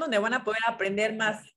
donde 0.00 0.18
van 0.18 0.34
a 0.34 0.44
poder 0.44 0.60
aprender 0.66 1.16
más 1.16 1.54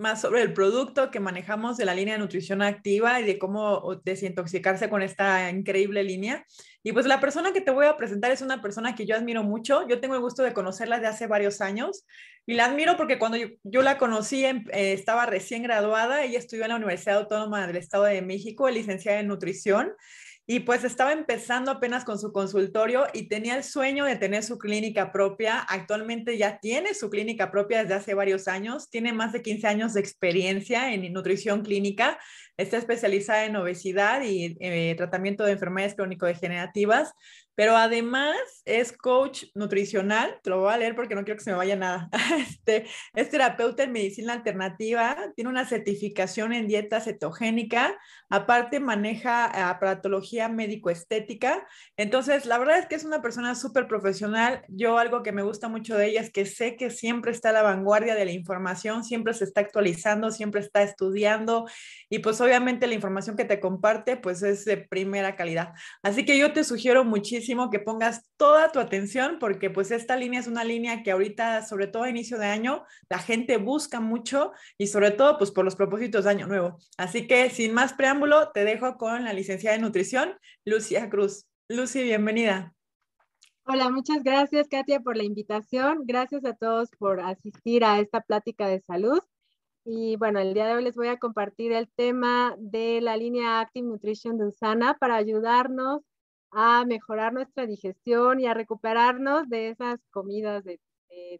más 0.00 0.22
sobre 0.22 0.42
el 0.42 0.54
producto 0.54 1.10
que 1.10 1.20
manejamos 1.20 1.76
de 1.76 1.84
la 1.84 1.94
línea 1.94 2.14
de 2.14 2.20
nutrición 2.20 2.62
activa 2.62 3.20
y 3.20 3.24
de 3.24 3.38
cómo 3.38 4.00
desintoxicarse 4.02 4.88
con 4.88 5.02
esta 5.02 5.50
increíble 5.50 6.02
línea. 6.02 6.44
Y 6.82 6.92
pues 6.92 7.04
la 7.04 7.20
persona 7.20 7.52
que 7.52 7.60
te 7.60 7.70
voy 7.70 7.86
a 7.86 7.98
presentar 7.98 8.32
es 8.32 8.40
una 8.40 8.62
persona 8.62 8.94
que 8.94 9.04
yo 9.04 9.14
admiro 9.14 9.44
mucho. 9.44 9.86
Yo 9.86 10.00
tengo 10.00 10.14
el 10.14 10.22
gusto 10.22 10.42
de 10.42 10.54
conocerla 10.54 10.98
de 10.98 11.06
hace 11.06 11.26
varios 11.26 11.60
años 11.60 12.06
y 12.46 12.54
la 12.54 12.64
admiro 12.64 12.96
porque 12.96 13.18
cuando 13.18 13.36
yo, 13.62 13.82
la 13.82 13.98
conocí 13.98 14.44
eh, 14.44 14.64
estaba 14.72 15.26
recién 15.26 15.62
graduada. 15.62 16.24
Ella 16.24 16.38
estudió 16.38 16.64
en 16.64 16.70
la 16.70 16.76
Universidad 16.76 17.18
Autónoma 17.18 17.66
del 17.66 17.76
Estado 17.76 18.04
de 18.04 18.22
México, 18.22 18.70
licenciada 18.70 19.20
en 19.20 19.28
nutrición 19.28 19.92
y 20.52 20.58
pues 20.58 20.82
estaba 20.82 21.12
empezando 21.12 21.70
apenas 21.70 22.04
con 22.04 22.18
su 22.18 22.32
consultorio 22.32 23.06
y 23.12 23.28
tenía 23.28 23.56
el 23.56 23.62
sueño 23.62 24.04
de 24.04 24.16
tener 24.16 24.42
su 24.42 24.58
clínica 24.58 25.12
propia. 25.12 25.60
Actualmente 25.60 26.36
ya 26.38 26.58
tiene 26.58 26.92
su 26.94 27.08
clínica 27.08 27.52
propia 27.52 27.82
desde 27.82 27.94
hace 27.94 28.14
varios 28.14 28.48
años, 28.48 28.90
tiene 28.90 29.12
más 29.12 29.32
de 29.32 29.42
15 29.42 29.68
años 29.68 29.94
de 29.94 30.00
experiencia 30.00 30.92
en 30.92 31.12
nutrición 31.12 31.62
clínica, 31.62 32.18
está 32.56 32.78
especializada 32.78 33.44
en 33.44 33.54
obesidad 33.54 34.22
y 34.22 34.56
eh, 34.58 34.96
tratamiento 34.96 35.44
de 35.44 35.52
enfermedades 35.52 35.94
crónico-degenerativas 35.94 37.12
pero 37.60 37.76
además 37.76 38.38
es 38.64 38.90
coach 38.90 39.44
nutricional, 39.54 40.40
te 40.42 40.48
lo 40.48 40.60
voy 40.60 40.72
a 40.72 40.78
leer 40.78 40.94
porque 40.94 41.14
no 41.14 41.24
quiero 41.24 41.36
que 41.36 41.44
se 41.44 41.50
me 41.50 41.58
vaya 41.58 41.76
nada. 41.76 42.08
Este, 42.40 42.86
es 43.14 43.28
terapeuta 43.28 43.82
en 43.82 43.92
medicina 43.92 44.32
alternativa, 44.32 45.16
tiene 45.34 45.50
una 45.50 45.66
certificación 45.66 46.54
en 46.54 46.68
dieta 46.68 47.00
cetogénica, 47.00 47.98
aparte 48.30 48.80
maneja 48.80 49.68
aparatología 49.68 50.48
médico-estética. 50.48 51.66
Entonces, 51.98 52.46
la 52.46 52.58
verdad 52.58 52.78
es 52.78 52.86
que 52.86 52.94
es 52.94 53.04
una 53.04 53.20
persona 53.20 53.54
súper 53.54 53.88
profesional. 53.88 54.62
Yo 54.68 54.98
algo 54.98 55.22
que 55.22 55.32
me 55.32 55.42
gusta 55.42 55.68
mucho 55.68 55.98
de 55.98 56.06
ella 56.06 56.20
es 56.22 56.30
que 56.30 56.46
sé 56.46 56.76
que 56.76 56.88
siempre 56.88 57.32
está 57.32 57.50
a 57.50 57.52
la 57.52 57.62
vanguardia 57.62 58.14
de 58.14 58.24
la 58.24 58.32
información, 58.32 59.04
siempre 59.04 59.34
se 59.34 59.44
está 59.44 59.60
actualizando, 59.60 60.30
siempre 60.30 60.60
está 60.60 60.82
estudiando 60.82 61.66
y 62.08 62.20
pues 62.20 62.40
obviamente 62.40 62.86
la 62.86 62.94
información 62.94 63.36
que 63.36 63.44
te 63.44 63.60
comparte 63.60 64.16
pues 64.16 64.42
es 64.42 64.64
de 64.64 64.78
primera 64.78 65.36
calidad. 65.36 65.74
Así 66.02 66.24
que 66.24 66.38
yo 66.38 66.52
te 66.52 66.64
sugiero 66.64 67.04
muchísimo 67.04 67.49
que 67.70 67.80
pongas 67.80 68.30
toda 68.36 68.70
tu 68.70 68.78
atención 68.78 69.38
porque 69.40 69.70
pues 69.70 69.90
esta 69.90 70.16
línea 70.16 70.38
es 70.38 70.46
una 70.46 70.62
línea 70.62 71.02
que 71.02 71.10
ahorita, 71.10 71.66
sobre 71.66 71.88
todo 71.88 72.04
a 72.04 72.08
inicio 72.08 72.38
de 72.38 72.46
año, 72.46 72.84
la 73.08 73.18
gente 73.18 73.56
busca 73.56 73.98
mucho 73.98 74.52
y 74.78 74.86
sobre 74.86 75.10
todo 75.10 75.36
pues 75.36 75.50
por 75.50 75.64
los 75.64 75.74
propósitos 75.74 76.24
de 76.24 76.30
año 76.30 76.46
nuevo. 76.46 76.78
Así 76.96 77.26
que 77.26 77.50
sin 77.50 77.74
más 77.74 77.92
preámbulo, 77.92 78.52
te 78.52 78.64
dejo 78.64 78.96
con 78.96 79.24
la 79.24 79.32
licenciada 79.32 79.76
de 79.76 79.82
nutrición, 79.82 80.38
Lucia 80.64 81.10
Cruz. 81.10 81.46
Lucy, 81.68 82.02
bienvenida. 82.04 82.72
Hola, 83.64 83.90
muchas 83.90 84.22
gracias 84.22 84.68
Katia 84.68 85.00
por 85.00 85.16
la 85.16 85.24
invitación. 85.24 86.02
Gracias 86.04 86.44
a 86.44 86.54
todos 86.54 86.88
por 86.98 87.20
asistir 87.20 87.84
a 87.84 87.98
esta 87.98 88.20
plática 88.20 88.68
de 88.68 88.80
salud. 88.80 89.20
Y 89.84 90.14
bueno, 90.16 90.38
el 90.38 90.54
día 90.54 90.66
de 90.66 90.74
hoy 90.74 90.84
les 90.84 90.94
voy 90.94 91.08
a 91.08 91.18
compartir 91.18 91.72
el 91.72 91.90
tema 91.90 92.54
de 92.58 93.00
la 93.00 93.16
línea 93.16 93.60
Active 93.60 93.88
Nutrition 93.88 94.38
de 94.38 94.46
Usana 94.46 94.94
para 94.94 95.16
ayudarnos 95.16 96.02
a 96.52 96.84
mejorar 96.84 97.32
nuestra 97.32 97.66
digestión 97.66 98.40
y 98.40 98.46
a 98.46 98.54
recuperarnos 98.54 99.48
de 99.48 99.68
esas 99.68 100.00
comidas 100.10 100.64
de, 100.64 100.80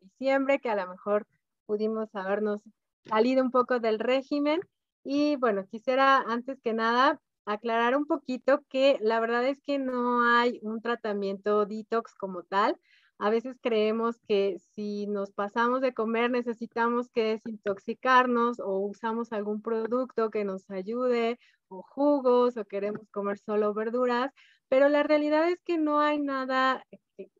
diciembre 0.00 0.58
que 0.58 0.68
a 0.68 0.74
lo 0.74 0.90
mejor 0.90 1.26
pudimos 1.66 2.14
habernos 2.14 2.60
salido 3.04 3.42
un 3.42 3.50
poco 3.50 3.80
del 3.80 3.98
régimen. 3.98 4.60
Y 5.04 5.36
bueno, 5.36 5.64
quisiera 5.66 6.18
antes 6.18 6.60
que 6.60 6.74
nada 6.74 7.20
aclarar 7.46 7.96
un 7.96 8.06
poquito 8.06 8.62
que 8.68 8.98
la 9.00 9.20
verdad 9.20 9.46
es 9.46 9.60
que 9.62 9.78
no 9.78 10.22
hay 10.22 10.58
un 10.62 10.82
tratamiento 10.82 11.66
detox 11.66 12.14
como 12.14 12.42
tal. 12.42 12.76
A 13.18 13.30
veces 13.30 13.56
creemos 13.60 14.18
que 14.28 14.58
si 14.74 15.06
nos 15.06 15.30
pasamos 15.32 15.80
de 15.82 15.92
comer 15.94 16.30
necesitamos 16.30 17.08
que 17.10 17.24
desintoxicarnos 17.24 18.60
o 18.60 18.78
usamos 18.78 19.32
algún 19.32 19.62
producto 19.62 20.30
que 20.30 20.44
nos 20.44 20.68
ayude 20.70 21.38
o 21.68 21.82
jugos 21.82 22.56
o 22.56 22.64
queremos 22.64 23.08
comer 23.10 23.38
solo 23.38 23.74
verduras, 23.74 24.32
pero 24.70 24.88
la 24.88 25.02
realidad 25.02 25.50
es 25.50 25.62
que 25.62 25.78
no 25.78 26.00
hay 26.00 26.20
nada 26.20 26.86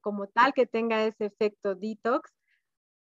como 0.00 0.26
tal 0.26 0.52
que 0.52 0.66
tenga 0.66 1.06
ese 1.06 1.26
efecto 1.26 1.76
detox. 1.76 2.32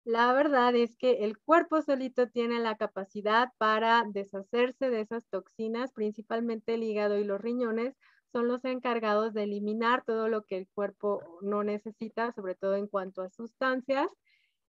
La 0.04 0.34
verdad 0.34 0.76
es 0.76 0.98
que 0.98 1.24
el 1.24 1.40
cuerpo 1.40 1.82
solito 1.82 2.28
tiene 2.28 2.60
la 2.60 2.76
capacidad 2.76 3.50
para 3.58 4.04
deshacerse 4.06 4.90
de 4.90 5.00
esas 5.02 5.26
toxinas, 5.30 5.94
principalmente 5.94 6.74
el 6.74 6.84
hígado 6.84 7.18
y 7.18 7.24
los 7.24 7.40
riñones 7.40 7.96
son 8.34 8.50
los 8.50 8.66
encargados 8.66 9.34
de 9.34 9.44
eliminar 9.44 10.04
todo 10.06 10.28
lo 10.28 10.44
que 10.44 10.58
el 10.58 10.68
cuerpo 10.76 11.22
no 11.42 11.64
necesita, 11.64 12.34
sobre 12.34 12.56
todo 12.56 12.76
en 12.76 12.88
cuanto 12.88 13.22
a 13.22 13.30
sustancias. 13.30 14.12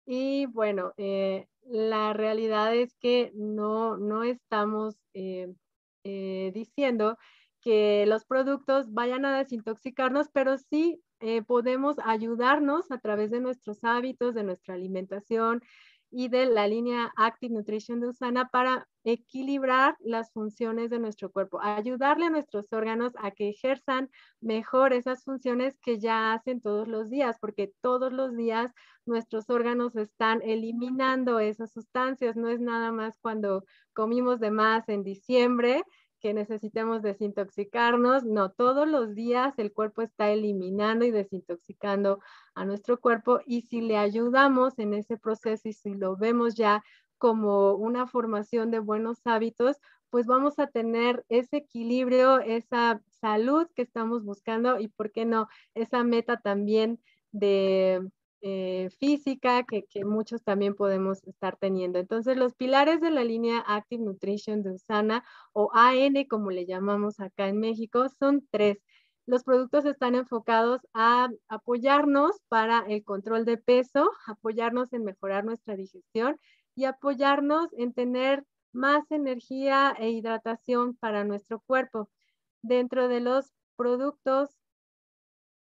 Y 0.06 0.46
bueno, 0.46 0.94
eh, 0.96 1.48
la 1.62 2.12
realidad 2.12 2.74
es 2.76 2.94
que 2.94 3.32
no, 3.34 3.96
no 3.96 4.22
estamos 4.22 4.96
eh, 5.12 5.52
eh, 6.04 6.52
diciendo 6.54 7.18
que 7.60 8.04
los 8.06 8.24
productos 8.24 8.92
vayan 8.92 9.24
a 9.24 9.38
desintoxicarnos, 9.38 10.28
pero 10.32 10.56
sí 10.58 11.02
eh, 11.20 11.42
podemos 11.42 11.96
ayudarnos 12.04 12.90
a 12.90 12.98
través 12.98 13.30
de 13.30 13.40
nuestros 13.40 13.84
hábitos, 13.84 14.34
de 14.34 14.44
nuestra 14.44 14.74
alimentación 14.74 15.62
y 16.10 16.28
de 16.28 16.46
la 16.46 16.66
línea 16.66 17.12
Active 17.16 17.54
Nutrition 17.54 18.00
de 18.00 18.08
Usana 18.08 18.48
para 18.48 18.88
equilibrar 19.04 19.96
las 20.00 20.32
funciones 20.32 20.90
de 20.90 20.98
nuestro 20.98 21.30
cuerpo, 21.30 21.60
ayudarle 21.62 22.26
a 22.26 22.30
nuestros 22.30 22.72
órganos 22.72 23.12
a 23.18 23.30
que 23.30 23.48
ejerzan 23.48 24.10
mejor 24.40 24.92
esas 24.92 25.22
funciones 25.24 25.78
que 25.80 25.98
ya 25.98 26.32
hacen 26.32 26.60
todos 26.60 26.88
los 26.88 27.10
días, 27.10 27.38
porque 27.40 27.72
todos 27.80 28.12
los 28.12 28.36
días 28.36 28.72
nuestros 29.06 29.48
órganos 29.48 29.94
están 29.96 30.42
eliminando 30.42 31.38
esas 31.38 31.72
sustancias, 31.72 32.36
no 32.36 32.48
es 32.48 32.60
nada 32.60 32.92
más 32.92 33.18
cuando 33.20 33.64
comimos 33.92 34.40
de 34.40 34.50
más 34.50 34.88
en 34.88 35.04
diciembre 35.04 35.84
que 36.20 36.34
necesitemos 36.34 37.02
desintoxicarnos. 37.02 38.24
No, 38.24 38.50
todos 38.50 38.86
los 38.88 39.14
días 39.14 39.58
el 39.58 39.72
cuerpo 39.72 40.02
está 40.02 40.30
eliminando 40.30 41.04
y 41.04 41.10
desintoxicando 41.10 42.20
a 42.54 42.64
nuestro 42.64 43.00
cuerpo 43.00 43.40
y 43.46 43.62
si 43.62 43.80
le 43.80 43.96
ayudamos 43.96 44.78
en 44.78 44.94
ese 44.94 45.16
proceso 45.16 45.68
y 45.68 45.72
si 45.72 45.94
lo 45.94 46.16
vemos 46.16 46.54
ya 46.54 46.82
como 47.18 47.74
una 47.74 48.06
formación 48.06 48.70
de 48.70 48.78
buenos 48.78 49.20
hábitos, 49.26 49.76
pues 50.10 50.26
vamos 50.26 50.58
a 50.58 50.66
tener 50.66 51.24
ese 51.28 51.58
equilibrio, 51.58 52.40
esa 52.40 53.02
salud 53.10 53.66
que 53.74 53.82
estamos 53.82 54.24
buscando 54.24 54.78
y, 54.80 54.88
¿por 54.88 55.12
qué 55.12 55.24
no?, 55.24 55.48
esa 55.74 56.02
meta 56.04 56.38
también 56.38 57.00
de 57.32 58.08
eh, 58.42 58.88
física 58.98 59.64
que, 59.64 59.84
muchos 60.04 60.42
también 60.42 60.74
podemos 60.74 61.22
estar 61.26 61.56
teniendo. 61.56 61.98
Entonces, 61.98 62.36
los 62.36 62.54
pilares 62.54 63.00
de 63.00 63.10
la 63.10 63.24
línea 63.24 63.60
Active 63.66 64.02
Nutrition 64.02 64.62
de 64.62 64.72
Usana 64.72 65.24
o 65.52 65.70
AN, 65.74 66.24
como 66.28 66.50
le 66.50 66.66
llamamos 66.66 67.20
acá 67.20 67.48
en 67.48 67.60
México, 67.60 68.08
son 68.18 68.46
tres. 68.50 68.78
Los 69.26 69.44
productos 69.44 69.84
están 69.84 70.14
enfocados 70.14 70.80
a 70.94 71.28
apoyarnos 71.48 72.40
para 72.48 72.80
el 72.88 73.04
control 73.04 73.44
de 73.44 73.58
peso, 73.58 74.10
apoyarnos 74.26 74.92
en 74.92 75.04
mejorar 75.04 75.44
nuestra 75.44 75.76
digestión 75.76 76.38
y 76.74 76.84
apoyarnos 76.84 77.68
en 77.74 77.92
tener 77.92 78.44
más 78.72 79.10
energía 79.10 79.94
e 79.98 80.10
hidratación 80.10 80.96
para 80.96 81.24
nuestro 81.24 81.60
cuerpo. 81.60 82.08
Dentro 82.62 83.08
de 83.08 83.20
los 83.20 83.52
productos 83.76 84.59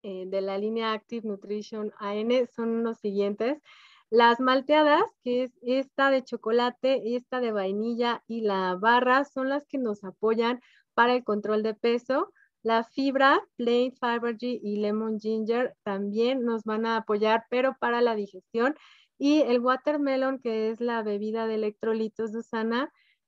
eh, 0.03 0.25
de 0.27 0.41
la 0.41 0.57
línea 0.57 0.93
Active 0.93 1.27
Nutrition 1.27 1.93
AN 1.99 2.47
son 2.55 2.83
los 2.83 2.99
siguientes. 2.99 3.61
Las 4.09 4.39
malteadas, 4.39 5.03
que 5.23 5.43
es 5.43 5.51
esta 5.61 6.09
de 6.09 6.23
chocolate, 6.23 7.15
esta 7.15 7.39
de 7.39 7.51
vainilla 7.51 8.23
y 8.27 8.41
la 8.41 8.75
barra, 8.75 9.23
son 9.25 9.49
las 9.49 9.67
que 9.67 9.77
nos 9.77 10.03
apoyan 10.03 10.61
para 10.93 11.13
el 11.13 11.23
control 11.23 11.63
de 11.63 11.75
peso. 11.75 12.33
La 12.63 12.83
fibra, 12.83 13.39
plain 13.55 13.93
fiber 13.93 14.35
G 14.37 14.59
y 14.61 14.77
lemon 14.77 15.19
ginger 15.19 15.75
también 15.83 16.43
nos 16.43 16.63
van 16.63 16.85
a 16.85 16.97
apoyar, 16.97 17.45
pero 17.49 17.75
para 17.79 18.01
la 18.01 18.15
digestión. 18.15 18.75
Y 19.17 19.41
el 19.41 19.59
watermelon, 19.59 20.39
que 20.39 20.71
es 20.71 20.81
la 20.81 21.03
bebida 21.03 21.45
de 21.45 21.55
electrolitos 21.55 22.31
de 22.31 22.41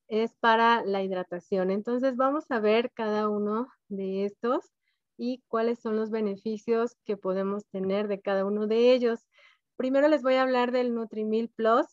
es 0.07 0.33
para 0.35 0.83
la 0.83 1.03
hidratación. 1.03 1.71
Entonces 1.71 2.15
vamos 2.15 2.49
a 2.49 2.59
ver 2.59 2.91
cada 2.93 3.29
uno 3.29 3.67
de 3.87 4.25
estos 4.25 4.71
y 5.21 5.43
cuáles 5.47 5.79
son 5.79 5.97
los 5.97 6.09
beneficios 6.09 6.97
que 7.05 7.15
podemos 7.15 7.67
tener 7.67 8.07
de 8.07 8.21
cada 8.21 8.43
uno 8.43 8.65
de 8.65 8.91
ellos. 8.91 9.27
Primero 9.75 10.07
les 10.07 10.23
voy 10.23 10.33
a 10.33 10.41
hablar 10.41 10.71
del 10.71 10.95
Nutrimil 10.95 11.49
Plus. 11.49 11.85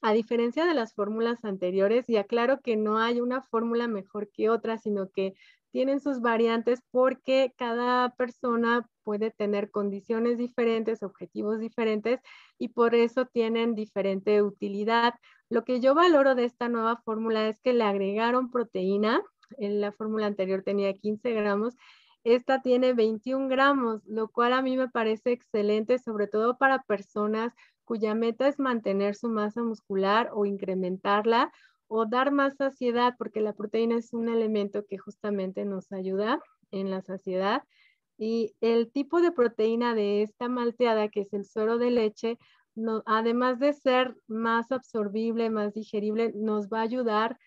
A 0.00 0.12
diferencia 0.12 0.66
de 0.66 0.74
las 0.74 0.94
fórmulas 0.94 1.44
anteriores, 1.44 2.08
y 2.08 2.16
aclaro 2.16 2.60
que 2.60 2.76
no 2.76 2.98
hay 2.98 3.20
una 3.20 3.42
fórmula 3.42 3.86
mejor 3.86 4.30
que 4.32 4.50
otra, 4.50 4.78
sino 4.78 5.10
que 5.10 5.34
tienen 5.70 6.00
sus 6.00 6.20
variantes 6.20 6.82
porque 6.90 7.52
cada 7.56 8.10
persona 8.16 8.88
puede 9.04 9.30
tener 9.30 9.70
condiciones 9.70 10.38
diferentes, 10.38 11.04
objetivos 11.04 11.60
diferentes 11.60 12.20
y 12.58 12.68
por 12.70 12.96
eso 12.96 13.26
tienen 13.26 13.76
diferente 13.76 14.42
utilidad. 14.42 15.14
Lo 15.50 15.62
que 15.62 15.78
yo 15.78 15.94
valoro 15.94 16.34
de 16.34 16.46
esta 16.46 16.68
nueva 16.68 16.96
fórmula 16.96 17.46
es 17.46 17.60
que 17.60 17.74
le 17.74 17.84
agregaron 17.84 18.50
proteína. 18.50 19.22
En 19.56 19.80
la 19.80 19.92
fórmula 19.92 20.26
anterior 20.26 20.64
tenía 20.64 20.92
15 20.94 21.32
gramos 21.32 21.76
esta 22.24 22.60
tiene 22.62 22.92
21 22.92 23.48
gramos, 23.48 24.04
lo 24.06 24.28
cual 24.28 24.52
a 24.52 24.62
mí 24.62 24.76
me 24.76 24.88
parece 24.88 25.32
excelente, 25.32 25.98
sobre 25.98 26.26
todo 26.26 26.58
para 26.58 26.82
personas 26.82 27.52
cuya 27.84 28.14
meta 28.14 28.48
es 28.48 28.58
mantener 28.58 29.14
su 29.14 29.28
masa 29.28 29.62
muscular 29.62 30.30
o 30.34 30.44
incrementarla 30.44 31.50
o 31.86 32.04
dar 32.04 32.32
más 32.32 32.56
saciedad, 32.56 33.14
porque 33.16 33.40
la 33.40 33.54
proteína 33.54 33.96
es 33.96 34.12
un 34.12 34.28
elemento 34.28 34.84
que 34.86 34.98
justamente 34.98 35.64
nos 35.64 35.90
ayuda 35.90 36.40
en 36.70 36.90
la 36.90 37.00
saciedad. 37.00 37.62
Y 38.18 38.54
el 38.60 38.92
tipo 38.92 39.22
de 39.22 39.32
proteína 39.32 39.94
de 39.94 40.22
esta 40.22 40.48
malteada, 40.48 41.08
que 41.08 41.22
es 41.22 41.32
el 41.32 41.46
suero 41.46 41.78
de 41.78 41.90
leche, 41.90 42.38
además 43.06 43.58
de 43.58 43.72
ser 43.72 44.14
más 44.26 44.70
absorbible, 44.70 45.50
más 45.50 45.72
digerible, 45.72 46.32
nos 46.34 46.68
va 46.68 46.80
a 46.80 46.82
ayudar 46.82 47.38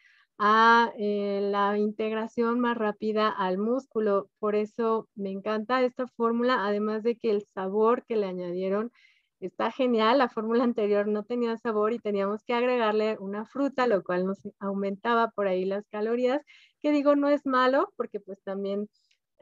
eh, 0.98 1.40
la 1.52 1.78
integración 1.78 2.60
más 2.60 2.76
rápida 2.78 3.30
al 3.30 3.58
músculo. 3.60 4.30
Por 4.40 4.56
eso 4.56 5.08
me 5.16 5.30
encanta 5.30 5.84
esta 5.84 6.08
fórmula, 6.08 6.66
además 6.66 7.04
de 7.04 7.16
que 7.16 7.30
el 7.30 7.46
sabor 7.54 8.04
que 8.06 8.16
le 8.16 8.26
añadieron 8.26 8.92
está 9.40 9.72
genial. 9.72 10.18
La 10.18 10.30
fórmula 10.30 10.64
anterior 10.64 11.08
no 11.08 11.24
tenía 11.24 11.58
sabor 11.58 11.94
y 11.94 12.00
teníamos 12.00 12.44
que 12.44 12.54
agregarle 12.54 13.18
una 13.20 13.46
fruta, 13.46 13.86
lo 13.86 14.04
cual 14.04 14.26
nos 14.26 14.40
aumentaba 14.60 15.30
por 15.30 15.48
ahí 15.48 15.64
las 15.66 15.88
calorías, 15.90 16.42
que 16.82 16.92
digo 16.92 17.16
no 17.16 17.30
es 17.30 17.46
malo 17.46 17.94
porque 17.96 18.20
pues 18.20 18.42
también 18.44 18.90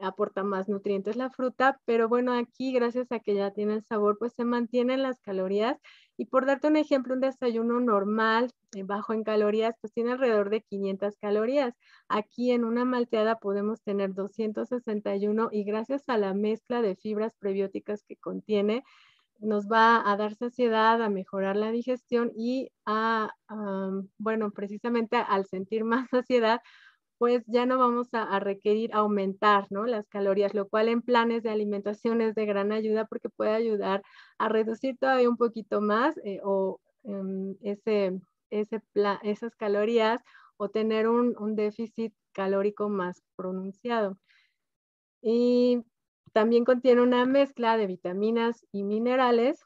aporta 0.00 0.42
más 0.42 0.68
nutrientes 0.68 1.16
la 1.16 1.30
fruta, 1.30 1.80
pero 1.84 2.08
bueno, 2.08 2.32
aquí 2.32 2.72
gracias 2.72 3.10
a 3.12 3.20
que 3.20 3.34
ya 3.34 3.50
tiene 3.52 3.74
el 3.74 3.84
sabor, 3.84 4.18
pues 4.18 4.32
se 4.34 4.44
mantienen 4.44 5.02
las 5.02 5.20
calorías. 5.20 5.78
Y 6.16 6.26
por 6.26 6.46
darte 6.46 6.68
un 6.68 6.76
ejemplo, 6.76 7.14
un 7.14 7.20
desayuno 7.20 7.80
normal, 7.80 8.50
eh, 8.74 8.82
bajo 8.82 9.12
en 9.14 9.24
calorías, 9.24 9.74
pues 9.80 9.92
tiene 9.92 10.12
alrededor 10.12 10.50
de 10.50 10.62
500 10.62 11.16
calorías. 11.16 11.74
Aquí 12.08 12.50
en 12.52 12.64
una 12.64 12.84
malteada 12.84 13.38
podemos 13.38 13.82
tener 13.82 14.14
261 14.14 15.48
y 15.52 15.64
gracias 15.64 16.02
a 16.08 16.18
la 16.18 16.34
mezcla 16.34 16.82
de 16.82 16.96
fibras 16.96 17.34
prebióticas 17.38 18.04
que 18.04 18.16
contiene, 18.16 18.84
nos 19.40 19.66
va 19.66 20.08
a 20.10 20.16
dar 20.16 20.34
saciedad, 20.34 21.02
a 21.02 21.08
mejorar 21.08 21.56
la 21.56 21.70
digestión 21.70 22.30
y 22.36 22.70
a, 22.84 23.34
bueno, 24.18 24.50
precisamente 24.50 25.16
al 25.16 25.46
sentir 25.46 25.84
más 25.84 26.08
saciedad, 26.10 26.60
pues 27.20 27.44
ya 27.46 27.66
no 27.66 27.76
vamos 27.76 28.08
a, 28.14 28.40
requerir 28.40 28.94
aumentar 28.94 29.66
¿no? 29.68 29.84
las 29.84 30.08
calorías, 30.08 30.54
lo 30.54 30.70
cual 30.70 30.88
en 30.88 31.02
planes 31.02 31.42
de 31.42 31.50
alimentación 31.50 32.22
es 32.22 32.34
de 32.34 32.46
gran 32.46 32.72
ayuda 32.72 33.04
porque 33.04 33.28
puede 33.28 33.50
ayudar 33.50 34.02
a 34.38 34.48
reducir 34.48 34.96
todavía 34.96 35.28
un 35.28 35.36
poquito 35.36 35.82
más 35.82 36.16
eh, 36.24 36.40
o 36.42 36.80
em, 37.04 37.56
ese, 37.60 38.18
ese 38.48 38.80
esas 39.22 39.54
calorías 39.54 40.22
o 40.56 40.70
tener 40.70 41.08
un, 41.08 41.36
un, 41.38 41.56
déficit 41.56 42.14
calórico 42.32 42.88
más 42.88 43.22
pronunciado. 43.36 44.16
Y 45.20 45.84
también 46.32 46.64
contiene 46.64 47.02
una 47.02 47.26
mezcla 47.26 47.76
de 47.76 47.86
vitaminas 47.86 48.64
y 48.72 48.82
minerales 48.82 49.62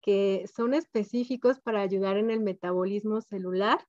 que 0.00 0.44
son 0.54 0.74
específicos 0.74 1.58
para 1.58 1.80
ayudar 1.80 2.18
en 2.18 2.30
el 2.30 2.38
metabolismo 2.38 3.20
celular 3.20 3.80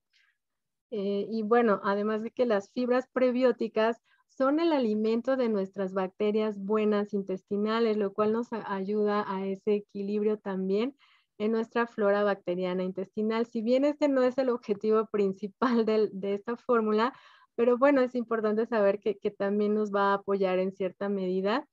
eh, 0.96 1.26
y 1.28 1.42
bueno, 1.42 1.82
además 1.84 2.22
de 2.22 2.30
que 2.30 2.46
las 2.46 2.70
fibras 2.72 3.08
prebióticas 3.12 4.00
son 4.28 4.60
el 4.60 4.72
alimento 4.72 5.36
de 5.38 5.50
nuestras 5.50 5.96
bacterias 5.96 6.60
buenas 6.60 7.16
intestinales, 7.16 7.98
lo 7.98 8.14
cual 8.14 8.32
nos 8.32 8.54
ayuda 8.54 9.26
a 9.28 9.44
ese 9.44 9.74
equilibrio 9.74 10.38
también 10.38 10.96
en 11.40 11.52
nuestra 11.52 11.88
flora 11.88 12.24
bacteriana 12.24 12.84
intestinal. 12.84 13.48
Si 13.48 13.64
bien 13.64 13.86
este 13.86 14.08
no 14.08 14.22
es 14.22 14.38
el 14.38 14.50
objetivo 14.50 15.08
principal 15.12 15.84
de, 15.84 16.12
esta 16.22 16.58
fórmula, 16.58 17.12
pero 17.56 17.80
bueno, 17.80 18.02
es 18.02 18.14
importante 18.14 18.68
saber 18.68 19.00
que, 19.00 19.16
también 19.32 19.74
nos 19.74 19.92
va 19.92 20.12
a 20.12 20.18
apoyar 20.18 20.60
en 20.60 20.74
cierta 20.74 21.10
medida 21.10 21.68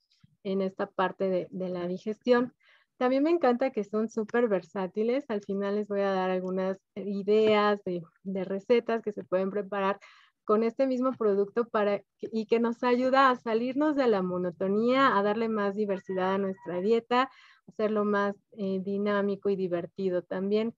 en 0.44 0.62
esta 0.62 0.86
parte 0.86 1.48
de 1.50 1.68
la 1.68 1.86
digestión. 1.86 2.54
También 3.00 3.22
me 3.22 3.30
encanta 3.30 3.70
que 3.70 3.82
son 3.82 4.10
súper 4.10 4.46
versátiles. 4.46 5.24
Al 5.28 5.40
final 5.40 5.76
les 5.76 5.88
voy 5.88 6.02
a 6.02 6.12
dar 6.12 6.28
algunas 6.28 6.76
ideas 6.96 7.80
de, 7.84 8.02
recetas 8.44 9.00
que 9.02 9.12
se 9.12 9.24
pueden 9.24 9.48
preparar 9.48 9.98
con 10.44 10.62
este 10.64 10.86
mismo 10.86 11.12
producto 11.14 11.66
para 11.66 12.02
y 12.20 12.44
que 12.44 12.60
nos 12.60 12.82
ayuda 12.82 13.30
a 13.30 13.36
salirnos 13.36 13.96
de 13.96 14.06
la 14.06 14.20
monotonía, 14.20 15.16
a 15.16 15.22
darle 15.22 15.48
más 15.48 15.76
diversidad 15.76 16.34
a 16.34 16.38
nuestra 16.38 16.82
dieta, 16.82 17.30
hacerlo 17.66 18.04
más 18.04 18.36
eh, 18.58 18.80
dinámico 18.82 19.48
y 19.48 19.56
divertido 19.56 20.20
también. 20.20 20.74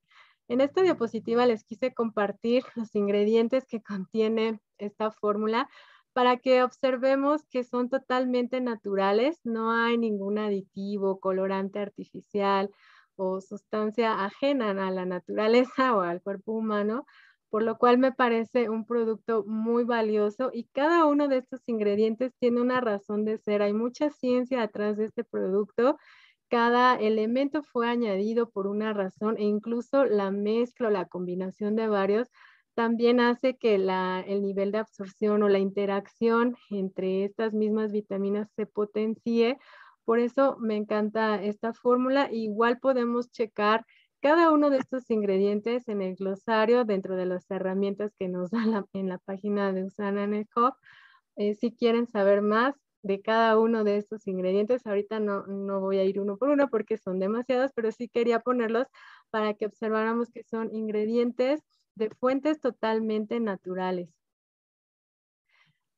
En 0.47 0.61
esta 0.61 0.83
diapositiva 0.83 1.45
les 1.45 1.65
quise 1.65 1.93
compartir 1.93 2.63
los 2.77 2.95
ingredientes 2.95 3.67
que 3.67 3.83
contiene 3.83 4.61
esta 4.79 5.11
fórmula 5.11 5.69
para 6.13 6.37
que 6.39 6.63
observemos 6.63 7.45
que 7.51 7.65
son 7.65 7.89
totalmente 7.89 8.61
naturales, 8.61 9.41
no 9.45 9.73
hay 9.73 9.99
ningún 9.99 10.39
aditivo, 10.39 11.21
colorante 11.21 11.79
artificial 11.79 12.71
o 13.17 13.41
sustancia 13.41 14.25
ajena 14.25 14.71
a 14.71 14.91
la 14.91 15.07
naturaleza 15.07 15.95
o 15.97 16.01
al 16.01 16.23
cuerpo 16.23 16.53
humano, 16.53 17.07
por 17.51 17.63
lo 17.63 17.77
cual 17.77 17.99
me 17.99 18.13
parece 18.13 18.71
un 18.71 18.87
producto 18.87 19.45
muy 19.47 19.85
valioso 19.85 20.51
y 20.53 20.65
cada 20.73 21.05
uno 21.07 21.29
de 21.29 21.39
estos 21.39 21.61
ingredientes 21.67 22.33
tiene 22.39 22.61
una 22.61 22.81
razón 22.81 23.25
de 23.25 23.39
ser. 23.39 23.63
Hay 23.63 23.75
mucha 23.75 24.11
ciencia 24.11 24.63
atrás 24.63 24.97
de 24.97 25.05
este 25.05 25.23
producto. 25.25 25.99
Cada 26.49 26.97
elemento 26.97 27.63
fue 27.63 27.89
añadido 27.89 28.51
por 28.51 28.67
una 28.67 28.93
razón 28.95 29.37
e 29.39 29.45
incluso 29.45 30.05
la 30.05 30.31
mezcla 30.31 30.89
o 30.89 30.91
la 30.91 31.07
combinación 31.07 31.77
de 31.77 31.89
varios 31.89 32.29
también 32.75 33.21
hace 33.21 33.57
que 33.57 33.75
el 33.75 34.43
nivel 34.43 34.73
de 34.73 34.79
absorción 34.79 35.43
o 35.43 35.49
la 35.49 35.59
interacción 35.59 36.57
entre 36.71 37.25
estas 37.25 37.53
mismas 37.53 37.93
vitaminas 37.93 38.49
se 38.57 38.67
potencie. 38.67 39.59
Por 40.05 40.19
eso 40.19 40.57
me 40.59 40.77
encanta 40.77 41.43
esta 41.43 41.73
fórmula. 41.73 42.29
Igual 42.33 42.79
podemos 42.81 43.31
checar 43.31 43.85
cada 44.21 44.53
uno 44.53 44.71
de 44.71 44.79
estos 44.79 45.11
ingredientes 45.11 45.89
en 45.89 46.01
el 46.01 46.17
glosario 46.17 46.85
dentro 46.85 47.17
de 47.17 47.27
las 47.27 47.51
herramientas 47.51 48.15
que 48.19 48.29
nos 48.29 48.51
dan 48.51 48.87
en 48.93 49.09
la 49.09 49.19
página 49.19 49.73
de 49.73 49.85
Usana 49.85 50.27
Hub. 50.57 50.75
Eh, 51.37 51.55
si 51.55 51.73
quieren 51.73 52.07
saber 52.07 52.43
más 52.43 52.75
de 53.03 53.21
cada 53.21 53.59
uno 53.59 53.85
de 53.85 53.97
estos 53.97 54.27
ingredientes, 54.29 54.87
ahorita 54.87 55.19
no, 55.19 55.47
no 55.47 55.81
voy 55.81 55.99
a 55.99 56.05
ir 56.05 56.21
uno 56.21 56.37
por 56.37 56.51
uno 56.51 56.69
porque 56.69 56.99
son 56.99 57.19
demasiados, 57.19 57.73
pero 57.75 57.91
sí 57.91 58.09
quería 58.09 58.41
ponerlos 58.41 58.87
para 59.31 59.55
que 59.55 59.67
observáramos 59.67 60.31
que 60.31 60.45
son 60.45 60.73
ingredientes 60.73 61.63
de 61.95 62.11
fuentes 62.11 62.61
totalmente 62.61 63.41
naturales. 63.41 64.09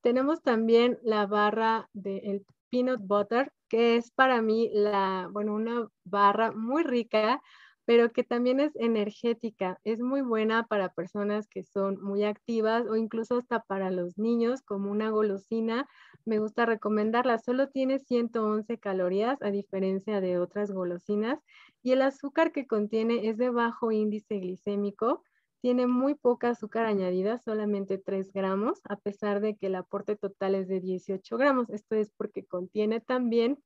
Tenemos 0.02 0.42
también 0.42 0.98
la 1.02 1.26
barra 1.26 1.88
del 1.94 2.44
peanut 2.70 3.00
butter, 3.00 3.52
que 3.68 3.96
es 3.96 4.10
para 4.10 4.42
mí 4.42 4.70
la, 4.72 5.28
bueno, 5.32 5.54
una 5.54 5.88
barra 6.04 6.52
muy 6.52 6.82
rica, 6.82 7.40
pero 7.86 8.12
que 8.12 8.24
también 8.24 8.60
es 8.60 8.76
energética. 8.76 9.78
Es 9.84 10.00
muy 10.00 10.22
buena 10.22 10.66
para 10.66 10.90
personas 10.92 11.48
que 11.48 11.62
son 11.62 12.02
muy 12.02 12.24
activas 12.24 12.86
o 12.86 12.96
incluso 12.96 13.38
hasta 13.38 13.60
para 13.60 13.90
los 13.90 14.18
niños 14.18 14.62
como 14.62 14.90
una 14.90 15.10
golosina. 15.10 15.86
Me 16.24 16.38
gusta 16.38 16.66
recomendarla. 16.66 17.38
Solo 17.38 17.68
tiene 17.68 17.98
111 17.98 18.78
calorías 18.78 19.40
a 19.42 19.50
diferencia 19.50 20.20
de 20.20 20.38
otras 20.38 20.70
golosinas 20.70 21.38
y 21.82 21.92
el 21.92 22.02
azúcar 22.02 22.52
que 22.52 22.66
contiene 22.66 23.28
es 23.28 23.36
de 23.38 23.50
bajo 23.50 23.92
índice 23.92 24.38
glicémico 24.38 25.22
tiene 25.64 25.86
muy 25.86 26.14
poca 26.14 26.50
azúcar 26.50 26.84
añadida, 26.84 27.38
solamente 27.38 27.96
3 27.96 28.34
gramos, 28.34 28.82
a 28.86 28.96
pesar 28.96 29.40
de 29.40 29.56
que 29.56 29.68
el 29.68 29.76
aporte 29.76 30.14
total 30.14 30.54
es 30.56 30.68
de 30.68 30.78
18 30.78 31.38
gramos. 31.38 31.70
Esto 31.70 31.94
es 31.94 32.10
porque 32.18 32.44
contiene 32.44 33.00
también 33.00 33.56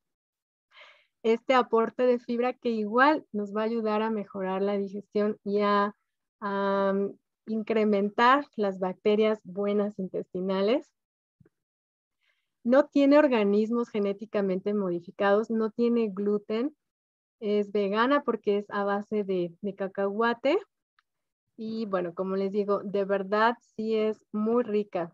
este 1.25 1.55
aporte 1.55 2.05
de 2.05 2.21
fibra 2.21 2.52
que 2.52 2.69
igual 2.69 3.26
nos 3.33 3.52
va 3.52 3.62
a 3.62 3.64
ayudar 3.64 4.02
a 4.02 4.11
mejorar 4.11 4.62
la 4.62 4.78
digestión 4.78 5.40
y 5.43 5.59
a, 5.62 5.93
mm, 6.40 7.17
incrementar 7.49 8.47
las 8.55 8.78
bacterias 8.78 9.40
buenas 9.43 9.99
intestinales. 9.99 10.93
No 12.62 12.87
tiene 12.87 13.19
organismos 13.19 13.88
genéticamente 13.88 14.73
modificados, 14.73 15.50
no 15.50 15.73
tiene 15.73 16.11
gluten, 16.14 16.76
es 17.40 17.73
vegana 17.73 18.23
porque 18.23 18.59
es 18.59 18.67
a 18.71 18.85
base 18.85 19.25
de, 19.25 19.52
de 19.62 19.75
cacahuate 19.75 20.61
y 21.58 21.86
bueno, 21.86 22.14
como 22.14 22.36
les 22.36 22.52
digo, 22.52 22.80
de 22.84 23.04
verdad 23.04 23.56
sí 23.76 23.96
es 23.96 24.24
muy 24.32 24.62
rica. 24.62 25.12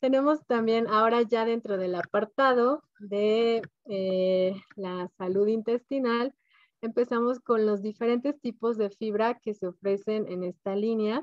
Tenemos 0.00 0.44
también 0.46 0.88
ahora 0.88 1.22
ya 1.22 1.44
dentro 1.44 1.76
del 1.76 1.94
apartado 1.96 2.82
de 2.98 3.62
eh, 3.84 4.54
la 4.76 5.08
salud 5.18 5.46
intestinal, 5.48 6.34
empezamos 6.80 7.40
con 7.40 7.66
los 7.66 7.82
diferentes 7.82 8.40
tipos 8.40 8.78
de 8.78 8.88
fibra 8.88 9.38
que 9.38 9.52
se 9.52 9.66
ofrecen 9.66 10.26
en 10.28 10.44
esta 10.44 10.74
línea. 10.74 11.22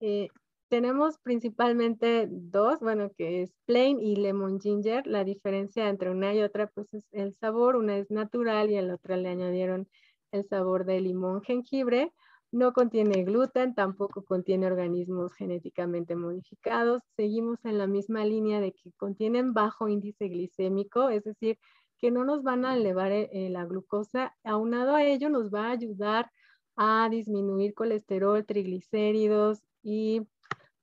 Eh, 0.00 0.28
tenemos 0.68 1.18
principalmente 1.18 2.26
dos, 2.30 2.80
bueno, 2.80 3.10
que 3.16 3.42
es 3.42 3.52
plain 3.66 4.00
y 4.00 4.16
lemon 4.16 4.58
ginger. 4.58 5.06
La 5.06 5.22
diferencia 5.22 5.88
entre 5.90 6.10
una 6.10 6.34
y 6.34 6.42
otra, 6.42 6.68
pues 6.68 6.94
es 6.94 7.04
el 7.12 7.34
sabor. 7.34 7.76
Una 7.76 7.98
es 7.98 8.10
natural 8.10 8.70
y 8.70 8.78
a 8.78 8.82
la 8.82 8.94
otra 8.94 9.16
le 9.16 9.28
añadieron 9.28 9.86
el 10.32 10.46
sabor 10.48 10.84
de 10.86 11.00
limón 11.00 11.42
jengibre. 11.42 12.12
No 12.54 12.72
contiene 12.72 13.24
gluten, 13.24 13.74
tampoco 13.74 14.22
contiene 14.24 14.68
organismos 14.68 15.34
genéticamente 15.34 16.14
modificados. 16.14 17.02
Seguimos 17.16 17.58
en 17.64 17.78
la 17.78 17.88
misma 17.88 18.24
línea 18.24 18.60
de 18.60 18.70
que 18.70 18.92
contienen 18.92 19.54
bajo 19.54 19.88
índice 19.88 20.28
glicémico, 20.28 21.08
es 21.08 21.24
decir, 21.24 21.58
que 21.98 22.12
no 22.12 22.24
nos 22.24 22.44
van 22.44 22.64
a 22.64 22.76
elevar 22.76 23.10
eh, 23.10 23.28
eh, 23.32 23.50
la 23.50 23.64
glucosa. 23.64 24.36
Aunado 24.44 24.94
a 24.94 25.02
ello, 25.02 25.30
nos 25.30 25.52
va 25.52 25.66
a 25.66 25.70
ayudar 25.72 26.30
a 26.76 27.08
disminuir 27.10 27.74
colesterol, 27.74 28.46
triglicéridos 28.46 29.58
y 29.82 30.22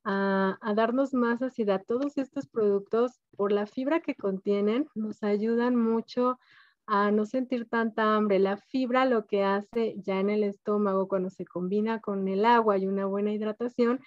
a, 0.03 0.57
a, 0.59 0.73
darnos 0.73 1.13
más 1.13 1.39
saciedad. 1.39 1.81
Todos 1.87 2.17
estos 2.17 2.47
productos, 2.47 3.21
por 3.37 3.53
la 3.53 3.65
fibra 3.65 4.01
que 4.01 4.15
contienen, 4.15 4.89
nos 4.93 5.23
ayudan 5.23 5.77
mucho 5.77 6.37
a 6.93 7.09
no 7.09 7.25
sentir 7.25 7.69
tanta 7.69 8.17
hambre. 8.17 8.37
La 8.37 8.57
fibra 8.57 9.05
lo 9.05 9.25
que 9.25 9.45
hace 9.45 9.95
ya 9.99 10.19
en 10.19 10.29
el 10.29 10.43
estómago 10.43 11.07
cuando 11.07 11.29
se 11.29 11.45
combina 11.45 12.01
con 12.01 12.27
el 12.27 12.43
agua 12.43 12.77
y 12.77 12.85
una 12.85 13.05
buena 13.05 13.31
hidratación 13.31 14.01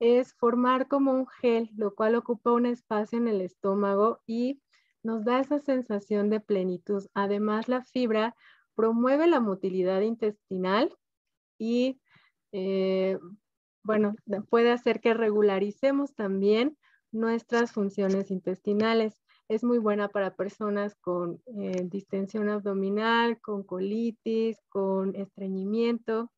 es 0.00 0.34
formar 0.34 0.86
como 0.86 1.12
un 1.12 1.26
gel, 1.26 1.70
lo 1.74 1.94
cual 1.94 2.14
ocupa 2.14 2.52
un 2.52 2.66
espacio 2.66 3.16
en 3.16 3.28
el 3.28 3.40
estómago 3.40 4.20
y 4.26 4.60
nos 5.02 5.24
da 5.24 5.40
esa 5.40 5.60
sensación 5.60 6.28
de 6.28 6.40
plenitud. 6.40 7.06
Además, 7.14 7.68
la 7.68 7.82
fibra 7.82 8.36
promueve 8.74 9.26
la 9.28 9.40
motilidad 9.40 10.02
intestinal 10.02 10.94
y, 11.56 12.02
eh, 12.52 13.18
bueno, 13.82 14.14
puede 14.50 14.72
hacer 14.72 15.00
que 15.00 15.14
regularicemos 15.14 16.14
también 16.14 16.76
nuestras 17.12 17.72
funciones 17.72 18.30
intestinales. 18.30 19.22
Es 19.48 19.62
muy 19.62 19.78
buena 19.78 20.08
para 20.08 20.34
personas 20.34 20.96
con 20.96 21.40
eh, 21.60 21.82
distensión 21.84 22.48
abdominal, 22.48 23.40
con 23.40 23.62
colitis, 23.62 24.58
con 24.68 25.14
estreñimiento. 25.14 26.32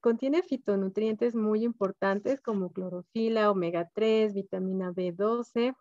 Contiene 0.00 0.42
fitonutrientes 0.42 1.34
muy 1.34 1.64
importantes 1.64 2.40
como 2.40 2.72
clorofila, 2.72 3.50
omega 3.50 3.90
3, 3.92 4.34
vitamina 4.34 4.92
B12. 4.92 5.74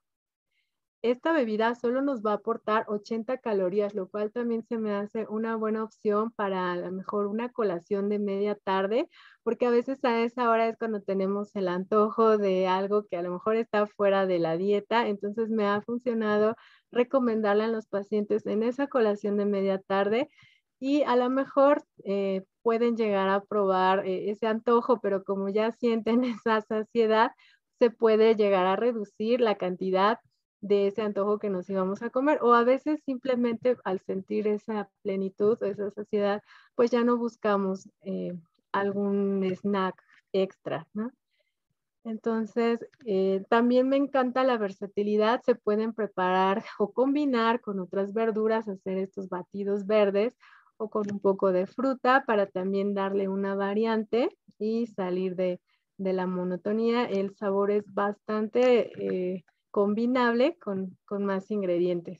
Esta 1.03 1.31
bebida 1.31 1.75
solo 1.75 2.01
nos 2.01 2.23
va 2.23 2.31
a 2.31 2.35
aportar 2.35 2.85
80 2.87 3.37
calorías, 3.37 3.93
lo 3.93 4.07
cual 4.07 4.31
también 4.31 4.63
se 4.63 4.79
me 4.79 4.95
hace 4.95 5.27
una 5.27 5.55
buena 5.55 5.83
opción 5.83 6.31
para 6.31 6.71
a 6.71 6.77
lo 6.77 6.91
mejor 6.91 7.27
una 7.27 7.49
colación 7.49 8.09
de 8.09 8.17
media 8.17 8.55
tarde, 8.55 9.09
porque 9.43 9.65
a 9.65 9.69
veces 9.71 10.03
a 10.05 10.21
esa 10.21 10.49
hora 10.49 10.67
es 10.67 10.77
cuando 10.77 11.01
tenemos 11.01 11.55
el 11.55 11.67
antojo 11.67 12.37
de 12.37 12.67
algo 12.67 13.05
que 13.05 13.17
a 13.17 13.21
lo 13.21 13.31
mejor 13.31 13.57
está 13.57 13.85
fuera 13.87 14.25
de 14.25 14.39
la 14.39 14.57
dieta. 14.57 15.07
Entonces 15.07 15.49
me 15.49 15.67
ha 15.67 15.81
funcionado 15.81 16.55
recomendarle 16.91 17.65
a 17.65 17.67
los 17.67 17.87
pacientes 17.87 18.45
en 18.45 18.63
esa 18.63 18.87
colación 18.87 19.37
de 19.37 19.45
media 19.45 19.79
tarde 19.79 20.29
y 20.79 21.03
a 21.03 21.15
lo 21.15 21.29
mejor 21.29 21.83
eh, 22.03 22.43
pueden 22.61 22.97
llegar 22.97 23.29
a 23.29 23.41
probar 23.41 24.05
eh, 24.05 24.31
ese 24.31 24.47
antojo, 24.47 24.99
pero 25.01 25.23
como 25.23 25.49
ya 25.49 25.71
sienten 25.71 26.23
esa 26.45 26.61
saciedad, 26.61 27.31
se 27.79 27.89
puede 27.89 28.35
llegar 28.35 28.65
a 28.65 28.75
reducir 28.75 29.41
la 29.41 29.55
cantidad 29.55 30.19
de 30.61 30.87
ese 30.87 31.01
antojo 31.01 31.39
que 31.39 31.49
nos 31.49 31.69
íbamos 31.69 32.01
a 32.01 32.09
comer 32.09 32.39
o 32.41 32.53
a 32.53 32.63
veces 32.63 33.01
simplemente 33.05 33.75
al 33.83 33.99
sentir 33.99 34.47
esa 34.47 34.89
plenitud 35.01 35.57
o 35.61 35.65
esa 35.65 35.91
saciedad, 35.91 36.41
pues 36.75 36.89
ya 36.91 37.03
no 37.03 37.17
buscamos 37.17 37.89
eh, 38.03 38.33
algún 38.73 39.43
snack 39.55 39.95
extra, 40.33 40.87
¿no? 40.93 41.11
Entonces, 42.03 42.85
también 43.49 43.87
me 43.87 43.95
encanta 43.95 44.43
la 44.43 44.57
versatilidad. 44.57 45.41
Se 45.43 45.55
pueden 45.55 45.93
preparar 45.93 46.63
o 46.79 46.91
combinar 46.91 47.61
con 47.61 47.79
otras 47.79 48.13
verduras, 48.13 48.67
hacer 48.67 48.97
estos 48.97 49.29
batidos 49.29 49.87
verdes 49.87 50.37
o 50.77 50.89
con 50.89 51.09
un 51.11 51.19
poco 51.19 51.51
de 51.51 51.65
fruta 51.65 52.23
para 52.25 52.47
también 52.47 52.93
darle 52.93 53.27
una 53.29 53.55
variante 53.55 54.37
y 54.59 54.87
salir 54.87 55.35
de, 55.35 55.59
la 55.97 56.27
monotonía. 56.27 57.05
El 57.05 57.33
sabor 57.35 57.71
es 57.71 57.85
bastante 57.93 58.91
eh, 58.97 59.45
combinable 59.71 60.57
con, 60.57 60.97
más 61.09 61.49
ingredientes. 61.51 62.19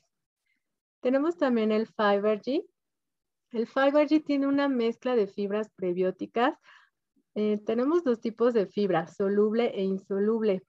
Tenemos 1.00 1.36
también 1.36 1.70
el 1.70 1.86
Fibergy. 1.86 2.64
El 3.54 3.68
Fibergy 3.68 4.18
tiene 4.18 4.48
una 4.48 4.68
mezcla 4.68 5.14
de 5.14 5.28
fibras 5.28 5.70
prebióticas. 5.76 6.58
Eh, 7.36 7.60
tenemos 7.64 8.02
dos 8.02 8.20
tipos 8.20 8.52
de 8.52 8.66
fibra, 8.66 9.06
soluble 9.06 9.70
e 9.76 9.84
insoluble. 9.84 10.64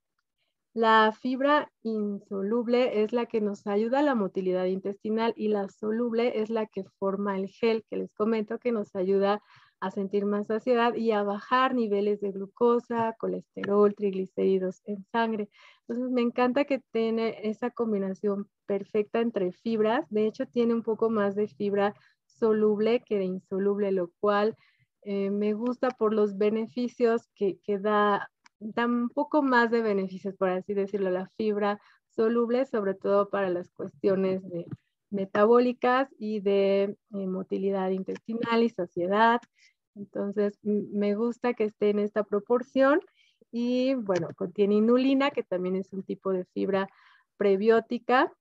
La 0.75 1.11
fibra 1.11 1.71
insoluble 1.81 3.01
es 3.01 3.11
la 3.11 3.25
que 3.25 3.41
nos 3.41 3.65
ayuda 3.65 3.99
a 3.99 4.03
la 4.03 4.13
motilidad 4.13 4.65
intestinal 4.65 5.33
y 5.35 5.47
la 5.47 5.67
soluble 5.67 6.39
es 6.39 6.51
la 6.51 6.67
que 6.67 6.83
forma 6.99 7.39
el 7.39 7.47
gel 7.47 7.83
que 7.89 7.97
les 7.97 8.13
comento 8.13 8.59
que 8.59 8.71
nos 8.71 8.95
ayuda 8.95 9.41
a 9.79 9.89
sentir 9.89 10.27
más 10.27 10.45
saciedad 10.45 10.93
y 10.93 11.11
a 11.11 11.23
bajar 11.23 11.73
niveles 11.73 12.21
de 12.21 12.33
glucosa, 12.33 13.15
colesterol, 13.17 13.95
triglicéridos 13.95 14.83
en 14.85 15.03
sangre. 15.11 15.49
Entonces 15.87 16.11
me 16.11 16.21
encanta 16.21 16.65
que 16.65 16.83
tiene 16.91 17.49
esa 17.49 17.71
combinación 17.71 18.47
perfecta 18.67 19.21
entre 19.21 19.53
fibras. 19.53 20.05
De 20.11 20.27
hecho 20.27 20.45
tiene 20.45 20.75
un 20.75 20.83
poco 20.83 21.09
más 21.09 21.33
de 21.33 21.47
fibra 21.47 21.95
soluble 22.37 23.01
que 23.05 23.17
de 23.17 23.25
insoluble, 23.25 23.91
lo 23.91 24.11
cual 24.19 24.55
eh, 25.03 25.29
me 25.29 25.53
gusta 25.53 25.89
por 25.89 26.13
los 26.13 26.37
beneficios 26.37 27.27
que, 27.35 27.59
que 27.63 27.79
da 27.79 28.29
da 28.59 28.87
poco 29.13 29.41
más 29.41 29.71
de 29.71 29.81
beneficios, 29.81 30.35
por 30.35 30.49
así 30.49 30.73
decirlo, 30.73 31.09
la 31.09 31.29
fibra 31.37 31.79
soluble, 32.09 32.65
sobre 32.65 32.93
todo 32.93 33.29
para 33.29 33.49
las 33.49 33.69
cuestiones 33.71 34.47
de 34.49 34.65
metabólicas 35.09 36.09
y 36.17 36.39
de 36.39 36.83
eh, 36.83 37.27
motilidad 37.27 37.89
intestinal 37.89 38.63
y 38.63 38.69
saciedad. 38.69 39.41
Entonces, 39.95 40.57
me 40.63 41.15
gusta 41.15 41.53
que 41.53 41.65
esté 41.65 41.89
en 41.89 41.99
esta 41.99 42.23
proporción 42.23 42.99
y 43.51 43.93
bueno, 43.93 44.27
contiene 44.35 44.75
inulina, 44.75 45.31
que 45.31 45.43
también 45.43 45.75
es 45.75 45.93
un 45.93 46.03
tipo 46.03 46.31
de 46.31 46.45
fibra 46.45 46.89
prebiótica, 47.37 48.33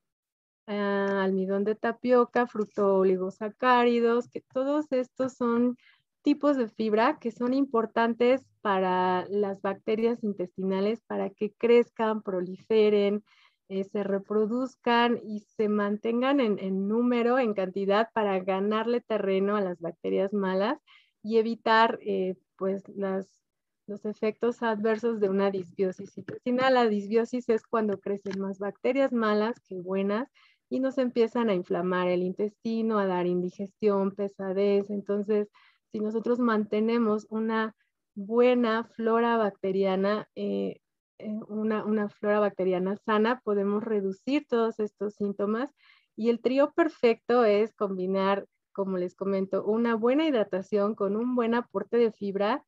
ah, 0.67 1.23
almidón 1.23 1.65
de 1.65 1.75
tapioca, 1.75 2.47
fructooligosacáridos, 2.47 4.29
que 4.29 4.41
todos 4.41 4.91
estos 4.93 5.35
son 5.35 5.77
tipos 6.23 6.57
de 6.57 6.69
fibra 6.69 7.19
que 7.21 7.31
son 7.31 7.53
importantes 7.53 8.47
para 8.63 9.27
las 9.29 9.61
bacterias 9.61 10.25
intestinales 10.25 11.03
para 11.07 11.29
que 11.29 11.53
crezcan, 11.53 12.23
proliferen, 12.23 13.23
eh, 13.69 13.85
se 13.85 14.03
reproduzcan 14.03 15.21
y 15.23 15.41
se 15.41 15.69
mantengan 15.69 16.41
en, 16.41 16.89
número, 16.89 17.39
en 17.39 17.55
cantidad 17.55 18.09
para 18.13 18.39
ganarle 18.41 19.03
terreno 19.03 19.57
a 19.57 19.61
las 19.61 19.81
bacterias 19.81 20.33
malas 20.33 20.79
y 21.23 21.37
evitar 21.37 21.99
eh, 22.03 22.37
pues 22.57 22.85
los 22.89 24.05
efectos 24.05 24.63
adversos 24.63 25.21
de 25.21 25.29
una 25.29 25.51
disbiosis 25.51 26.17
intestinal. 26.17 26.75
La 26.75 26.89
disbiosis 26.89 27.49
es 27.51 27.67
cuando 27.67 28.01
crecen 28.01 28.41
más 28.41 28.59
bacterias 28.59 29.13
malas 29.13 29.61
que 29.69 29.77
buenas 29.77 30.29
y 30.69 30.81
nos 30.81 30.99
empiezan 30.99 31.49
a 31.49 31.55
inflamar 31.55 32.09
el 32.09 32.23
intestino, 32.23 32.99
a 32.99 33.07
dar 33.07 33.27
indigestión, 33.27 34.13
pesadez. 34.15 34.91
Entonces, 34.91 35.49
si 35.93 36.01
nosotros 36.01 36.39
mantenemos 36.39 37.27
una 37.31 37.75
buena 38.15 38.85
flora 38.85 39.37
bacteriana, 39.37 40.29
eh, 40.35 40.81
eh, 41.19 41.31
una, 41.49 41.85
una 41.85 42.09
flora 42.09 42.41
bacteriana 42.41 42.97
sana, 42.97 43.41
podemos 43.45 43.85
reducir 43.85 44.47
todos 44.49 44.81
estos 44.81 45.15
síntomas. 45.15 45.71
Y 46.17 46.31
el 46.31 46.41
trío 46.41 46.73
perfecto 46.73 47.45
es 47.45 47.75
combinar, 47.75 48.47
como 48.73 48.99
les 48.99 49.15
comento, 49.15 49.65
una 49.65 49.95
buena 49.95 50.27
hidratación 50.27 50.95
con 50.95 51.17
un 51.17 51.35
buen 51.35 51.55
aporte 51.55 51.97
de 51.97 52.13
fibra 52.13 52.65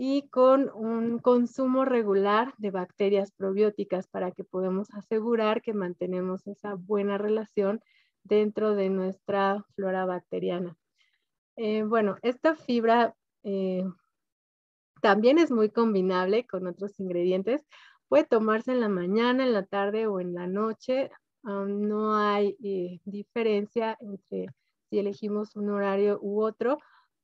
y 0.00 0.28
con 0.28 0.70
un 0.74 1.18
consumo 1.18 1.84
regular 1.84 2.54
de 2.56 2.70
bacterias 2.70 3.32
probióticas 3.32 4.06
para 4.06 4.30
que 4.30 4.44
podamos 4.44 4.88
asegurar 4.94 5.60
que 5.60 5.74
mantenemos 5.74 6.46
esa 6.46 6.74
buena 6.74 7.18
relación 7.18 7.80
dentro 8.22 8.76
de 8.76 8.90
nuestra 8.90 9.64
flora 9.74 10.06
bacteriana. 10.06 10.76
Eh, 11.56 11.82
bueno, 11.82 12.16
esta 12.22 12.54
fibra 12.54 13.16
eh, 13.42 13.82
también 15.02 15.38
es 15.38 15.50
muy 15.50 15.68
combinable 15.68 16.46
con 16.46 16.68
otros 16.68 17.00
ingredientes. 17.00 17.66
Puede 18.06 18.24
tomarse 18.24 18.70
en 18.70 18.80
la 18.80 18.88
mañana, 18.88 19.44
en 19.44 19.52
la 19.52 19.66
tarde 19.66 20.06
o 20.06 20.20
en 20.20 20.32
la 20.32 20.46
noche. 20.46 21.10
no 21.42 22.14
hay 22.14 22.56
eh, 22.62 23.00
diferencia 23.04 23.96
entre 24.00 24.46
si 24.88 24.98
elegimos 25.00 25.56
un 25.56 25.70
horario 25.70 26.20
u 26.22 26.42
otro, 26.42 26.78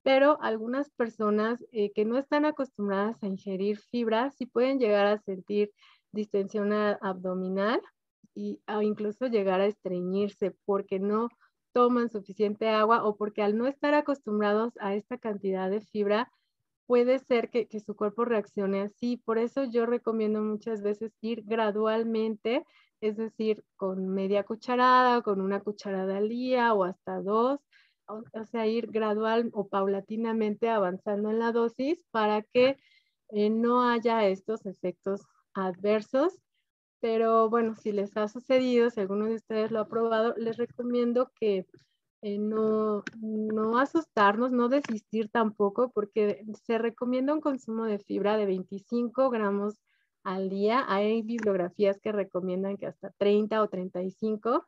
pero 0.04 0.38
algunas 0.42 0.90
personas 0.90 1.64
que 1.72 2.04
no 2.04 2.18
están 2.18 2.44
acostumbradas 2.44 3.20
a 3.22 3.26
ingerir 3.26 3.78
fibra 3.78 4.30
sí 4.30 4.46
pueden 4.46 4.78
llegar 4.78 5.06
a 5.06 5.18
sentir 5.18 5.72
distensión 6.12 6.72
abdominal 6.72 7.80
y, 8.34 8.60
o 8.68 8.82
incluso 8.82 9.26
llegar 9.26 9.60
a 9.60 9.66
estreñirse 9.66 10.54
porque 10.66 11.00
no 11.00 11.30
toman 11.72 12.10
suficiente 12.10 12.68
agua 12.68 13.04
o 13.04 13.16
porque 13.16 13.42
al 13.42 13.56
no 13.56 13.66
estar 13.66 13.94
acostumbrados 13.94 14.74
a 14.78 14.94
esta 14.94 15.18
cantidad 15.18 15.70
de 15.70 15.80
fibra, 15.80 16.30
puede 16.86 17.18
ser 17.18 17.50
que, 17.50 17.66
su 17.80 17.96
cuerpo 17.96 18.24
reaccione 18.24 18.82
así. 18.82 19.16
Por 19.16 19.38
eso 19.38 19.64
yo 19.64 19.86
recomiendo 19.86 20.42
muchas 20.42 20.82
veces 20.82 21.12
ir 21.22 21.42
gradualmente, 21.44 22.64
es 23.00 23.16
decir, 23.16 23.64
con 23.76 24.08
media 24.08 24.44
cucharada, 24.44 25.22
con 25.22 25.40
una 25.40 25.60
cucharada 25.60 26.18
al 26.18 26.28
día 26.28 26.74
o 26.74 26.84
hasta 26.84 27.20
dos, 27.20 27.60
o, 28.06 28.44
sea, 28.44 28.66
ir 28.66 28.90
gradual 28.90 29.50
o 29.52 29.68
paulatinamente 29.68 30.68
avanzando 30.68 31.30
en 31.30 31.38
la 31.38 31.52
dosis 31.52 32.04
para 32.10 32.42
que 32.42 32.76
eh, 33.30 33.50
no 33.50 33.88
haya 33.88 34.26
estos 34.26 34.66
efectos 34.66 35.22
adversos 35.54 36.40
pero 37.04 37.50
bueno, 37.50 37.74
si 37.74 37.92
les 37.92 38.16
ha 38.16 38.28
sucedido, 38.28 38.88
si 38.88 38.98
alguno 38.98 39.26
de 39.26 39.34
ustedes 39.34 39.70
lo 39.70 39.80
ha 39.80 39.88
probado, 39.88 40.32
les 40.38 40.56
recomiendo 40.56 41.30
que 41.38 41.66
eh, 42.22 42.38
no, 42.38 43.04
no 43.20 43.76
asustarnos, 43.76 44.52
no 44.52 44.70
desistir 44.70 45.28
tampoco, 45.28 45.90
porque 45.90 46.42
se 46.64 46.78
recomienda 46.78 47.34
un 47.34 47.42
consumo 47.42 47.84
de 47.84 47.98
fibra 47.98 48.38
de 48.38 48.46
25 48.46 49.28
gramos 49.28 49.82
al 50.22 50.48
día. 50.48 50.86
Hay 50.88 51.20
bibliografías 51.20 52.00
que 52.00 52.10
recomiendan 52.10 52.78
que 52.78 52.86
hasta 52.86 53.10
30 53.18 53.60
o 53.62 53.68
35. 53.68 54.64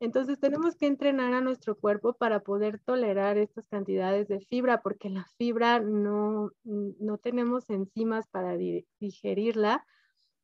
Entonces 0.00 0.38
tenemos 0.38 0.76
que 0.76 0.86
entrenar 0.86 1.32
a 1.34 1.40
nuestro 1.40 1.76
cuerpo 1.76 2.14
para 2.14 2.40
poder 2.40 2.78
tolerar 2.80 3.38
estas 3.38 3.68
cantidades 3.68 4.28
de 4.28 4.40
fibra, 4.40 4.82
porque 4.82 5.08
la 5.08 5.24
fibra 5.38 5.80
no, 5.80 6.50
no 6.64 7.18
tenemos 7.18 7.70
enzimas 7.70 8.26
para 8.28 8.56
digerirla, 8.98 9.86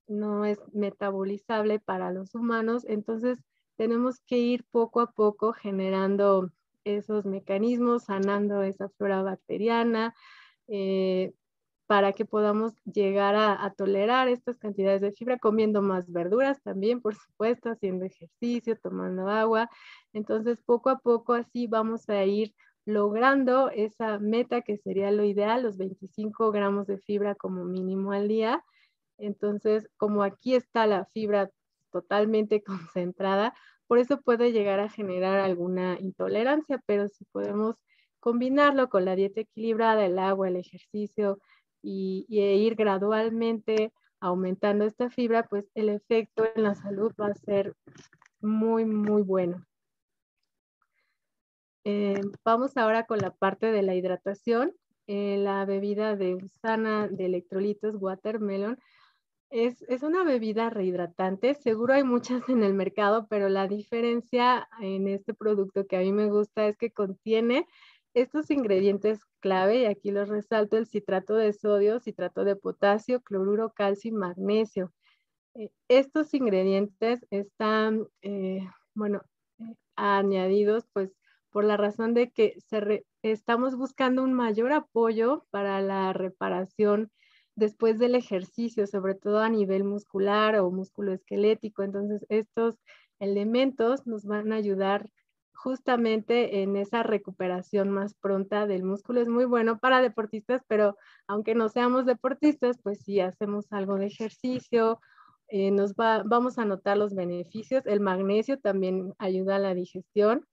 no 0.07 0.45
es 0.45 0.61
metabolizable 0.73 1.79
para 1.79 2.11
los 2.11 2.35
humanos. 2.35 2.85
Entonces 2.87 3.39
tenemos 3.77 4.21
que 4.21 4.39
ir 4.39 4.65
poco 4.71 5.01
a 5.01 5.11
poco 5.13 5.53
generando 5.53 6.51
esos 6.85 7.27
mecanismos, 7.27 8.05
sanando 8.05 8.63
esa 8.63 8.89
flora 8.91 9.23
bacteriana, 9.23 10.15
eh, 10.69 11.35
para 11.91 12.13
que 12.13 12.25
podamos 12.25 12.73
llegar 12.85 13.35
a, 13.35 13.69
tolerar 13.77 14.29
estas 14.29 14.57
cantidades 14.59 15.01
de 15.01 15.11
fibra, 15.11 15.39
comiendo 15.41 15.83
más 15.83 16.09
verduras 16.13 16.63
también, 16.63 17.01
por 17.01 17.17
supuesto, 17.17 17.69
haciendo 17.69 18.05
ejercicio, 18.05 18.79
tomando 18.81 19.27
agua. 19.29 19.69
Entonces, 20.13 20.63
poco 20.65 20.91
a 20.91 21.01
poco 21.01 21.33
así 21.33 21.67
vamos 21.67 22.09
a 22.09 22.25
ir 22.25 22.55
logrando 22.85 23.71
esa 23.71 24.21
meta 24.21 24.61
que 24.61 24.77
sería 24.77 25.11
lo 25.11 25.25
ideal, 25.25 25.65
los 25.65 25.79
25 25.79 26.53
gramos 26.53 26.87
de 26.87 26.99
fibra 26.99 27.35
como 27.35 27.65
mínimo 27.65 28.13
al 28.13 28.29
día. 28.29 28.65
Entonces, 29.19 29.89
como 29.97 30.23
aquí 30.23 30.55
está 30.55 30.87
la 30.87 31.07
fibra 31.07 31.51
totalmente 31.91 32.63
concentrada, 32.95 33.53
por 33.89 33.99
eso 33.99 34.21
puede 34.21 34.53
llegar 34.53 34.79
a 34.79 34.91
generar 34.91 35.41
alguna 35.41 35.99
intolerancia, 35.99 36.81
pero 36.87 37.09
si 37.09 37.25
podemos 37.33 37.75
combinarlo 38.21 38.89
con 38.91 39.05
la 39.05 39.17
dieta 39.17 39.41
equilibrada, 39.41 40.07
el 40.07 40.21
agua, 40.21 40.47
el 40.47 40.55
ejercicio 40.55 41.41
y, 41.83 42.27
ir 42.29 42.75
gradualmente 42.75 43.93
aumentando 44.21 44.85
esta 44.85 45.11
fibra, 45.11 45.45
pues 45.45 45.71
el 45.75 45.89
efecto 45.89 46.45
en 46.55 46.63
la 46.63 46.75
salud 46.75 47.13
va 47.21 47.29
a 47.29 47.35
ser 47.35 47.75
muy, 48.41 48.85
muy 48.85 49.23
bueno. 49.23 49.65
Eh, 51.85 52.21
vamos 52.45 52.77
ahora 52.77 53.07
con 53.07 53.19
la 53.19 53.31
parte 53.31 53.73
de 53.73 53.83
la 53.83 53.95
hidratación. 53.95 54.73
Eh, 55.07 55.39
la 55.39 55.65
bebida 55.65 56.15
de 56.15 56.35
Usana 56.35 57.09
de 57.09 57.27
electrolitos 57.27 57.97
Watermelon 57.97 58.79
es, 59.51 59.83
una 60.03 60.23
bebida 60.23 60.71
rehidratante, 60.71 61.55
seguro 61.55 61.95
hay 61.95 62.05
muchas 62.05 62.49
en 62.49 62.63
el 62.63 62.75
mercado, 62.75 63.27
pero 63.29 63.49
la 63.49 63.67
diferencia 63.67 64.69
en 64.81 65.09
este 65.09 65.35
producto 65.35 65.87
que 65.87 65.97
a 65.97 66.01
mí 66.01 66.13
me 66.13 66.31
gusta 66.31 66.67
es 66.67 66.77
que 66.77 66.93
contiene 66.93 67.67
estos 68.15 68.51
ingredientes 68.51 69.21
clave, 69.41 69.81
y 69.81 69.85
aquí 69.87 70.11
los 70.11 70.29
resalto, 70.29 70.77
el 70.77 70.87
citrato 70.87 71.35
de 71.35 71.53
sodio, 71.53 72.01
citrato 72.01 72.45
de 72.45 72.57
potasio, 72.57 73.21
cloruro, 73.23 73.73
calcio 73.73 74.11
y 74.11 74.13
magnesio. 74.13 74.93
Eh, 75.55 75.71
estos 75.89 76.35
ingredientes 76.35 77.27
están, 77.31 78.07
eh, 78.23 78.67
bueno, 78.95 79.23
eh, 79.59 79.75
añadidos 79.97 80.87
pues 80.93 81.13
por 81.51 81.65
la 81.65 81.77
razón 81.77 82.15
de 82.15 82.31
que 82.31 82.57
estamos 83.23 83.77
buscando 83.77 84.23
un 84.23 84.33
mayor 84.33 84.73
apoyo 84.73 85.47
para 85.51 85.81
la 85.81 86.13
reparación 86.13 87.11
después 87.57 87.99
del 87.99 88.15
ejercicio, 88.15 88.87
sobre 88.87 89.15
todo 89.17 89.41
a 89.41 89.49
nivel 89.49 89.85
muscular 89.85 90.57
o 90.57 90.71
músculo 90.71 91.13
esquelético. 91.13 91.83
Entonces, 91.83 92.25
estos 92.29 92.77
elementos 93.19 94.07
nos 94.07 94.25
van 94.25 94.53
a 94.53 94.57
ayudar 94.57 95.11
justamente 95.55 96.63
en 96.63 96.77
esa 96.77 97.03
recuperación 97.03 97.91
más 97.91 98.15
pronta 98.15 98.67
del 98.67 98.83
músculo. 98.83 99.21
Es 99.21 99.29
muy 99.29 99.45
bueno 99.45 99.79
para 99.79 100.01
deportistas, 100.03 100.63
pero 100.69 100.97
aunque 101.27 101.55
no 101.55 101.69
seamos 101.69 102.07
deportistas, 102.07 102.79
pues 102.83 103.01
si 103.03 103.21
hacemos 103.21 103.73
algo 103.73 103.97
de 103.97 104.07
ejercicio, 104.07 105.01
eh, 105.49 105.71
nos 105.71 105.95
va, 105.95 106.23
vamos 106.25 106.59
a 106.59 106.65
notar 106.65 106.97
los 106.97 107.15
beneficios. 107.15 107.85
El 107.87 108.01
magnesio 108.01 108.59
también 108.59 109.15
ayuda 109.19 109.57
a 109.57 109.59
la 109.61 109.75
digestión 109.75 110.47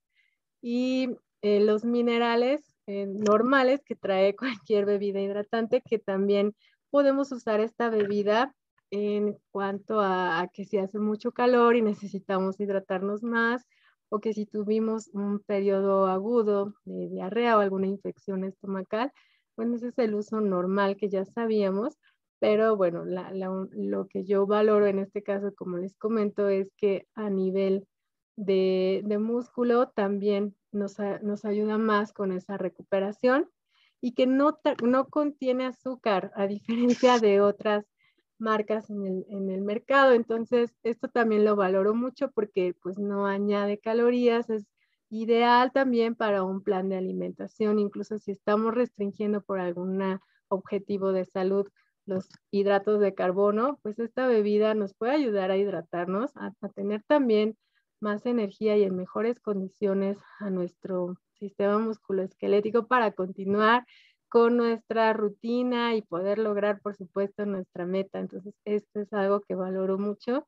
y 0.60 1.16
eh, 1.42 1.60
los 1.60 1.84
minerales 1.84 2.76
eh, 2.86 3.06
normales 3.06 3.82
que 3.84 3.94
trae 3.94 4.34
cualquier 4.66 4.86
bebida 4.86 5.20
hidratante 5.20 5.82
que 5.82 5.98
también 5.98 6.54
podemos 6.90 7.30
usar 7.32 7.60
esta 7.60 7.90
bebida 7.90 8.54
en 8.90 9.36
cuanto 9.50 10.00
a, 10.00 10.48
que 10.52 10.64
si 10.64 10.78
hace 10.78 10.98
mucho 10.98 11.32
calor 11.32 11.76
y 11.76 11.82
necesitamos 11.82 12.58
hidratarnos 12.58 13.22
más, 13.22 13.66
o 14.10 14.20
que 14.20 14.32
si 14.32 14.46
tuvimos 14.46 15.08
un 15.12 15.40
periodo 15.40 16.06
agudo 16.06 16.74
de 16.84 17.08
diarrea 17.08 17.56
o 17.56 17.60
alguna 17.60 17.86
infección 17.86 18.44
estomacal, 18.44 19.12
bueno, 19.56 19.76
ese 19.76 19.88
es 19.88 19.98
el 19.98 20.14
uso 20.14 20.40
normal 20.40 20.96
que 20.96 21.08
ya 21.08 21.24
sabíamos, 21.24 21.98
pero 22.38 22.76
bueno, 22.76 23.04
lo 23.04 24.06
que 24.06 24.24
yo 24.24 24.46
valoro 24.46 24.86
en 24.86 25.00
este 25.00 25.22
caso, 25.22 25.52
como 25.56 25.78
les 25.78 25.96
comento, 25.96 26.48
es 26.48 26.72
que 26.76 27.06
a 27.14 27.28
nivel 27.30 27.86
de, 28.36 29.02
músculo 29.20 29.88
también 29.88 30.54
nos, 30.70 30.96
nos 31.22 31.44
ayuda 31.44 31.78
más 31.78 32.12
con 32.12 32.30
esa 32.30 32.56
recuperación 32.56 33.50
y 34.00 34.14
que 34.14 34.26
no, 34.26 34.60
no 34.84 35.08
contiene 35.08 35.66
azúcar, 35.66 36.30
a 36.36 36.46
diferencia 36.46 37.18
de 37.18 37.40
otras 37.40 37.84
marcas 38.38 38.90
en 38.90 39.04
el, 39.06 39.26
en 39.28 39.50
el, 39.50 39.62
mercado. 39.62 40.12
Entonces, 40.12 40.76
esto 40.82 41.08
también 41.08 41.44
lo 41.44 41.56
valoro 41.56 41.94
mucho 41.94 42.30
porque 42.30 42.74
pues 42.82 42.98
no 42.98 43.26
añade 43.26 43.78
calorías, 43.78 44.50
es 44.50 44.66
ideal 45.10 45.72
también 45.72 46.14
para 46.14 46.44
un 46.44 46.62
plan 46.62 46.88
de 46.88 46.96
alimentación, 46.96 47.78
incluso 47.78 48.18
si 48.18 48.32
estamos 48.32 48.74
restringiendo 48.74 49.40
por 49.42 49.58
algún 49.60 50.20
objetivo 50.48 51.12
de 51.12 51.24
salud 51.24 51.68
los 52.06 52.28
hidratos 52.50 53.00
de 53.00 53.14
carbono, 53.14 53.78
pues 53.82 53.98
esta 53.98 54.26
bebida 54.26 54.74
nos 54.74 54.94
puede 54.94 55.12
ayudar 55.12 55.50
a 55.50 55.58
hidratarnos, 55.58 56.34
a, 56.36 56.54
a 56.62 56.68
tener 56.70 57.02
también 57.06 57.56
más 58.00 58.24
energía 58.26 58.76
y 58.76 58.84
en 58.84 58.96
mejores 58.96 59.40
condiciones 59.40 60.18
a 60.40 60.50
nuestro 60.50 61.18
sistema 61.34 61.78
musculoesquelético 61.78 62.86
para 62.86 63.12
continuar 63.12 63.86
con 64.28 64.56
nuestra 64.56 65.12
rutina 65.12 65.94
y 65.94 66.02
poder 66.02 66.38
lograr, 66.38 66.80
por 66.80 66.96
supuesto, 66.96 67.46
nuestra 67.46 67.86
meta. 67.86 68.18
Entonces, 68.18 68.54
esto 68.64 69.00
es 69.00 69.12
algo 69.12 69.40
que 69.40 69.54
valoro 69.54 69.98
mucho 69.98 70.46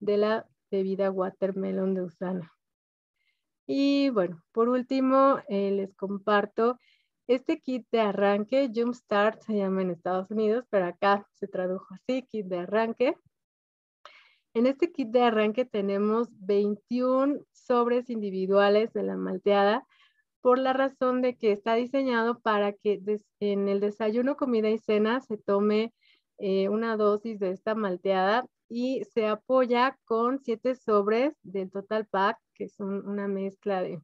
de 0.00 0.16
la 0.16 0.46
bebida 0.70 1.10
watermelon 1.10 1.94
de 1.94 2.02
Usana. 2.02 2.52
Y 3.66 4.10
bueno, 4.10 4.42
por 4.52 4.68
último, 4.68 5.38
eh, 5.48 5.70
les 5.70 5.94
comparto 5.94 6.78
este 7.28 7.60
kit 7.60 7.86
de 7.92 8.00
arranque, 8.00 8.70
Jumpstart 8.74 9.42
se 9.42 9.54
llama 9.54 9.82
en 9.82 9.90
Estados 9.90 10.30
Unidos, 10.30 10.66
pero 10.70 10.86
acá 10.86 11.26
se 11.34 11.46
tradujo 11.46 11.86
así, 11.94 12.24
kit 12.24 12.46
de 12.46 12.58
arranque. 12.58 13.16
En 14.54 14.66
este 14.66 14.92
kit 14.92 15.08
de 15.08 15.22
arranque 15.22 15.64
tenemos 15.64 16.28
21 16.40 17.40
sobres 17.52 18.10
individuales 18.10 18.92
de 18.92 19.04
la 19.04 19.16
malteada 19.16 19.86
por 20.42 20.58
la 20.58 20.72
razón 20.72 21.22
de 21.22 21.36
que 21.36 21.52
está 21.52 21.74
diseñado 21.74 22.40
para 22.40 22.72
que 22.72 23.00
en 23.40 23.68
el 23.68 23.80
desayuno, 23.80 24.36
comida 24.36 24.68
y 24.68 24.78
cena 24.78 25.20
se 25.20 25.38
tome 25.38 25.94
eh, 26.38 26.68
una 26.68 26.96
dosis 26.96 27.38
de 27.38 27.50
esta 27.50 27.74
malteada 27.76 28.44
y 28.68 29.04
se 29.04 29.28
apoya 29.28 29.96
con 30.04 30.40
siete 30.40 30.74
sobres 30.74 31.34
del 31.42 31.70
Total 31.70 32.06
Pack, 32.06 32.38
que 32.54 32.68
son 32.68 33.08
una 33.08 33.28
mezcla 33.28 33.82
de, 33.82 34.00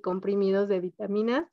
comprimidos 0.00 0.68
de 0.68 0.80
vitaminas. 0.80 1.48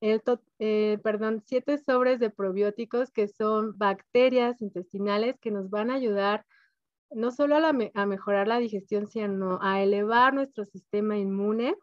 El 0.00 0.22
eh, 0.60 0.98
perdón, 1.02 1.42
siete 1.44 1.78
sobres 1.78 2.20
de 2.20 2.30
probióticos 2.30 3.10
que 3.10 3.26
son 3.26 3.76
bacterias 3.76 4.62
intestinales 4.62 5.38
que 5.40 5.50
nos 5.50 5.68
van 5.68 5.90
a 5.90 5.94
ayudar 5.94 6.46
no 7.10 7.32
solo 7.32 7.56
a, 7.56 7.72
a 7.94 8.06
mejorar 8.06 8.46
la 8.46 8.58
digestión, 8.58 9.08
sino 9.08 9.58
a 9.62 9.82
elevar 9.82 10.32
nuestro 10.32 10.64
sistema 10.64 11.18
inmune 11.18 11.74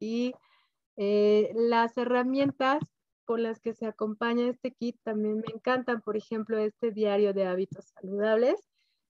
y 0.00 0.32
eh, 0.96 1.52
las 1.54 1.96
herramientas 1.96 2.82
con 3.24 3.42
las 3.42 3.60
que 3.60 3.74
se 3.74 3.86
acompaña 3.86 4.48
este 4.48 4.72
kit 4.72 4.96
también 5.02 5.36
me 5.36 5.54
encantan, 5.54 6.02
por 6.02 6.16
ejemplo, 6.16 6.58
este 6.58 6.90
diario 6.90 7.32
de 7.32 7.46
hábitos 7.46 7.86
saludables, 7.86 8.60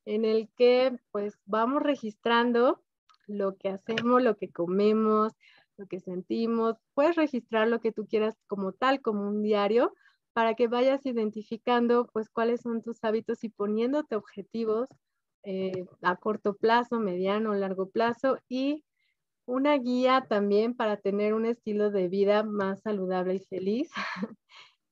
en 0.05 0.25
el 0.25 0.49
que 0.57 0.97
pues 1.11 1.39
vamos 1.47 1.83
registrando 1.83 2.81
lo 3.27 3.57
que 3.57 3.71
hacemos, 3.71 4.23
lo 4.23 4.37
que 4.37 4.51
comemos, 4.51 5.33
lo 5.77 5.87
que 5.87 6.01
sentimos. 6.01 6.77
Puedes 6.95 7.17
registrar 7.17 7.69
lo 7.69 7.81
que 7.81 7.93
tú 7.93 8.07
quieras 8.07 8.37
como 8.47 8.73
tal, 8.73 9.01
como 9.01 9.27
un 9.27 9.43
diario, 9.43 9.93
para 10.33 10.55
que 10.55 10.69
vayas 10.69 11.05
identificando 11.07 12.07
pues 12.13 12.29
cuáles 12.29 12.61
son 12.61 12.83
tus 12.83 13.03
hábitos 13.05 13.45
y 13.45 13.49
poniéndote 13.49 14.17
objetivos 14.17 14.89
eh, 15.45 15.87
a 16.03 16.17
corto 16.17 16.55
plazo, 16.55 16.99
mediano, 17.01 17.55
largo 17.55 17.89
plazo 17.91 18.39
y 18.49 18.85
una 19.47 19.77
guía 19.79 20.27
también 20.29 20.75
para 20.75 20.97
tener 20.97 21.35
un 21.35 21.47
estilo 21.47 21.91
de 21.91 22.09
vida 22.09 22.43
más 22.43 22.83
saludable 22.83 23.35
y 23.37 23.41
feliz. 23.41 23.91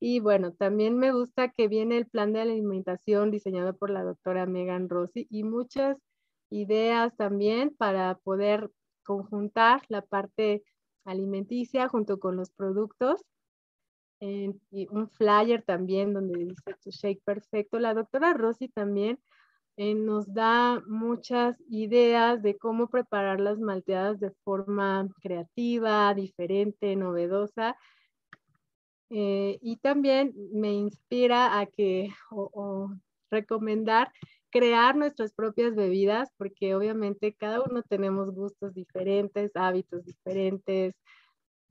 y 0.00 0.20
bueno, 0.20 0.52
también 0.52 0.98
me 0.98 1.12
gusta 1.12 1.50
que 1.52 1.68
viene 1.68 1.98
el 1.98 2.06
plan 2.06 2.32
de 2.32 2.40
alimentación 2.40 3.30
diseñado 3.30 3.76
por 3.76 3.90
la 3.90 4.02
doctora 4.02 4.46
Megan 4.46 4.88
Rossi 4.88 5.26
y 5.30 5.44
muchas 5.44 5.98
ideas 6.50 7.16
también 7.16 7.74
para 7.76 8.16
poder 8.16 8.70
conjuntar 9.04 9.82
la 9.88 10.02
parte 10.02 10.62
alimenticia 11.04 11.88
junto 11.88 12.18
con 12.20 12.36
los 12.36 12.50
productos. 12.50 13.24
y 14.20 14.86
un 14.90 15.08
flyer 15.08 15.62
también 15.64 16.12
donde 16.14 16.44
dice 16.44 16.74
tu 16.82 16.90
shake 16.90 17.22
perfecto. 17.24 17.80
La 17.80 17.92
doctora 17.92 18.34
Rossi 18.34 18.68
también 18.68 19.18
eh, 19.76 19.94
nos 19.94 20.32
da 20.32 20.82
muchas 20.86 21.56
ideas 21.68 22.42
de 22.42 22.56
cómo 22.58 22.88
preparar 22.88 23.40
las 23.40 23.58
malteadas 23.58 24.20
de 24.20 24.30
forma 24.44 25.08
creativa, 25.20 26.12
diferente, 26.14 26.96
novedosa. 26.96 27.76
Eh, 29.10 29.58
y 29.60 29.76
también 29.76 30.34
me 30.52 30.72
inspira 30.72 31.58
a 31.58 31.66
que, 31.66 32.10
o 32.30 32.90
recomendar 33.30 34.10
crear 34.52 34.94
nuestras 34.94 35.32
propias 35.32 35.74
bebidas, 35.74 36.30
porque 36.36 36.74
obviamente 36.74 37.34
cada 37.34 37.62
uno 37.62 37.82
tenemos 37.82 38.32
gustos 38.32 38.74
diferentes, 38.74 39.50
hábitos 39.54 40.04
diferentes, 40.04 40.94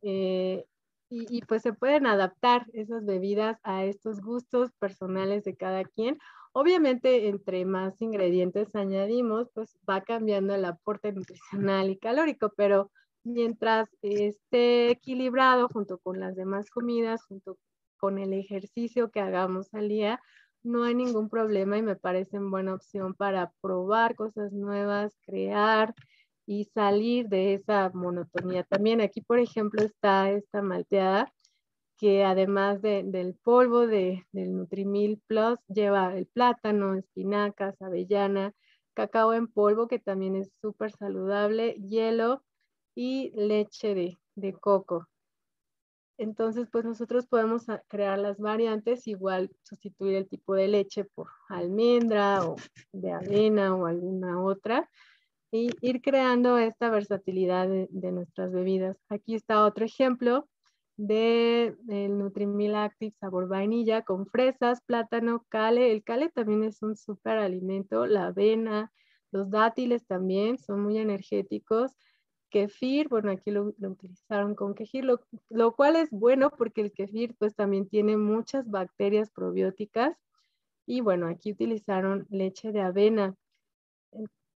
eh, 0.01 0.65
y, 1.13 1.41
pues 1.41 1.61
se 1.61 1.73
pueden 1.73 2.07
adaptar 2.07 2.65
esas 2.71 3.05
bebidas 3.05 3.59
a 3.63 3.83
estos 3.83 4.21
gustos 4.21 4.71
personales 4.79 5.43
de 5.43 5.57
cada 5.57 5.83
quien. 5.83 6.17
Obviamente, 6.53 7.27
entre 7.27 7.65
más 7.65 8.01
ingredientes 8.01 8.73
añadimos, 8.75 9.49
pues 9.53 9.77
va 9.87 10.01
cambiando 10.01 10.55
el 10.55 10.63
aporte 10.63 11.11
nutricional 11.11 11.89
y 11.89 11.97
calórico, 11.97 12.53
pero 12.55 12.91
mientras 13.23 13.89
esté 14.01 14.89
equilibrado 14.89 15.67
junto 15.67 15.97
con 15.99 16.21
las 16.21 16.37
demás 16.37 16.69
comidas, 16.69 17.25
junto 17.25 17.57
con 17.97 18.17
el 18.17 18.31
ejercicio 18.31 19.11
que 19.11 19.19
hagamos 19.19 19.73
al 19.73 19.89
día, 19.89 20.21
no 20.63 20.85
hay 20.85 20.95
ningún 20.95 21.29
problema 21.29 21.77
y 21.77 21.81
me 21.81 21.97
parecen 21.97 22.49
buena 22.51 22.73
opción 22.73 23.15
para 23.15 23.51
probar 23.61 24.15
cosas 24.15 24.53
nuevas, 24.53 25.17
crear 25.25 25.93
y 26.45 26.65
salir 26.65 27.27
de 27.27 27.53
esa 27.53 27.91
monotonía. 27.93 28.63
También 28.63 29.01
aquí, 29.01 29.21
por 29.21 29.39
ejemplo, 29.39 29.83
está 29.83 30.31
esta 30.31 30.61
malteada 30.61 31.31
que 32.01 32.23
además 32.23 32.81
del 32.81 33.35
polvo 33.43 33.85
de, 33.85 34.25
del 34.31 34.55
Nutrimil 34.55 35.21
Plus 35.27 35.59
lleva 35.67 36.17
el 36.17 36.25
plátano, 36.25 36.95
espinacas, 36.95 37.79
avellana, 37.79 38.53
cacao 38.95 39.33
en 39.33 39.47
polvo 39.47 39.87
que 39.87 39.99
también 39.99 40.35
es 40.35 40.51
súper 40.61 40.91
saludable, 40.91 41.75
hielo 41.75 42.43
y 42.95 43.31
leche 43.35 43.93
de, 43.93 44.17
de 44.33 44.53
coco. 44.53 45.07
Entonces, 46.17 46.67
pues 46.71 46.85
nosotros 46.85 47.27
podemos 47.27 47.65
crear 47.87 48.17
las 48.17 48.39
variantes, 48.39 49.07
igual 49.07 49.51
sustituir 49.61 50.15
el 50.15 50.27
tipo 50.27 50.55
de 50.55 50.67
leche 50.67 51.03
por 51.03 51.27
almendra 51.49 52.43
o 52.47 52.55
de 52.91 53.11
avena 53.11 53.75
o 53.75 53.85
alguna 53.85 54.41
otra 54.43 54.89
y 55.51 55.69
ir 55.81 56.01
creando 56.01 56.57
esta 56.57 56.89
versatilidad 56.89 57.67
de, 57.67 58.11
nuestras 58.11 58.51
bebidas. 58.51 58.97
Aquí 59.09 59.35
está 59.35 59.65
otro 59.65 59.85
ejemplo 59.85 60.47
de 60.97 61.75
el 61.89 62.17
Nutrimil 62.17 62.75
Active 62.75 63.11
sabor 63.11 63.47
vainilla 63.47 64.03
con 64.03 64.27
fresas, 64.27 64.81
plátano, 64.81 65.45
cale. 65.49 65.91
El 65.91 66.03
cale 66.03 66.29
también 66.29 66.63
es 66.63 66.81
un 66.81 66.95
súper 66.95 67.37
alimento, 67.37 68.05
la 68.05 68.27
avena, 68.27 68.91
los 69.31 69.49
dátiles 69.49 70.05
también 70.05 70.57
son 70.57 70.81
muy 70.81 70.97
energéticos 70.97 71.95
kefir, 72.51 73.07
bueno, 73.07 73.31
aquí 73.31 73.49
lo, 73.49 73.73
utilizaron 73.79 74.53
con 74.53 74.75
kefir, 74.75 75.05
lo, 75.05 75.75
cual 75.75 75.95
es 75.95 76.11
bueno 76.11 76.51
porque 76.51 76.81
el 76.81 76.91
kefir 76.91 77.33
pues 77.39 77.55
también 77.55 77.87
tiene 77.87 78.17
muchas 78.17 78.69
bacterias 78.69 79.31
probióticas 79.31 80.15
y 80.85 81.01
bueno, 81.01 81.27
aquí 81.27 81.53
utilizaron 81.53 82.27
leche 82.29 82.71
de 82.71 82.81
avena. 82.81 83.35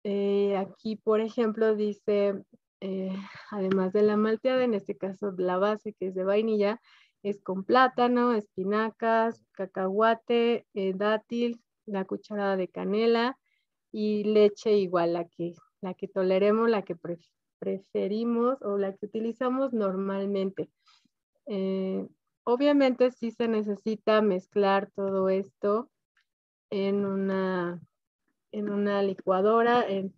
Eh, 0.03 0.55
aquí, 0.57 0.95
por 0.95 1.21
ejemplo, 1.21 1.75
dice, 1.75 2.43
eh, 2.81 3.09
además 3.51 3.93
de 3.93 4.03
la 4.03 4.17
malteada, 4.17 4.63
en 4.63 4.73
este 4.73 4.97
caso 4.97 5.33
la 5.37 5.57
base 5.57 5.93
que 5.93 6.07
es 6.07 6.15
de 6.15 6.23
vainilla, 6.23 6.81
es 7.23 7.41
con 7.41 7.63
plátano, 7.63 8.33
espinacas, 8.33 9.45
cacahuate, 9.53 10.67
eh, 10.73 10.93
dátil, 10.93 11.61
la 11.85 12.05
cucharada 12.05 12.57
de 12.57 12.67
canela 12.67 13.39
y 13.91 14.25
leche 14.25 14.73
igual, 14.77 15.13
la 15.13 15.25
que, 15.25 15.53
la 15.81 15.93
que 15.93 16.07
toleremos, 16.07 16.69
la 16.69 16.81
que 16.81 16.97
preferimos 17.59 18.61
o 18.61 18.77
la 18.77 18.93
que 18.93 19.05
utilizamos 19.05 19.71
normalmente. 19.71 20.69
Eh, 21.45 22.05
obviamente 22.43 23.11
sí 23.11 23.31
se 23.31 23.47
necesita 23.47 24.21
mezclar 24.21 24.91
todo 24.91 25.29
esto 25.29 25.89
en 26.69 27.05
una, 27.05 27.81
en 28.53 28.69
una 28.69 29.03
licuadora. 29.03 29.85
En, 29.87 30.13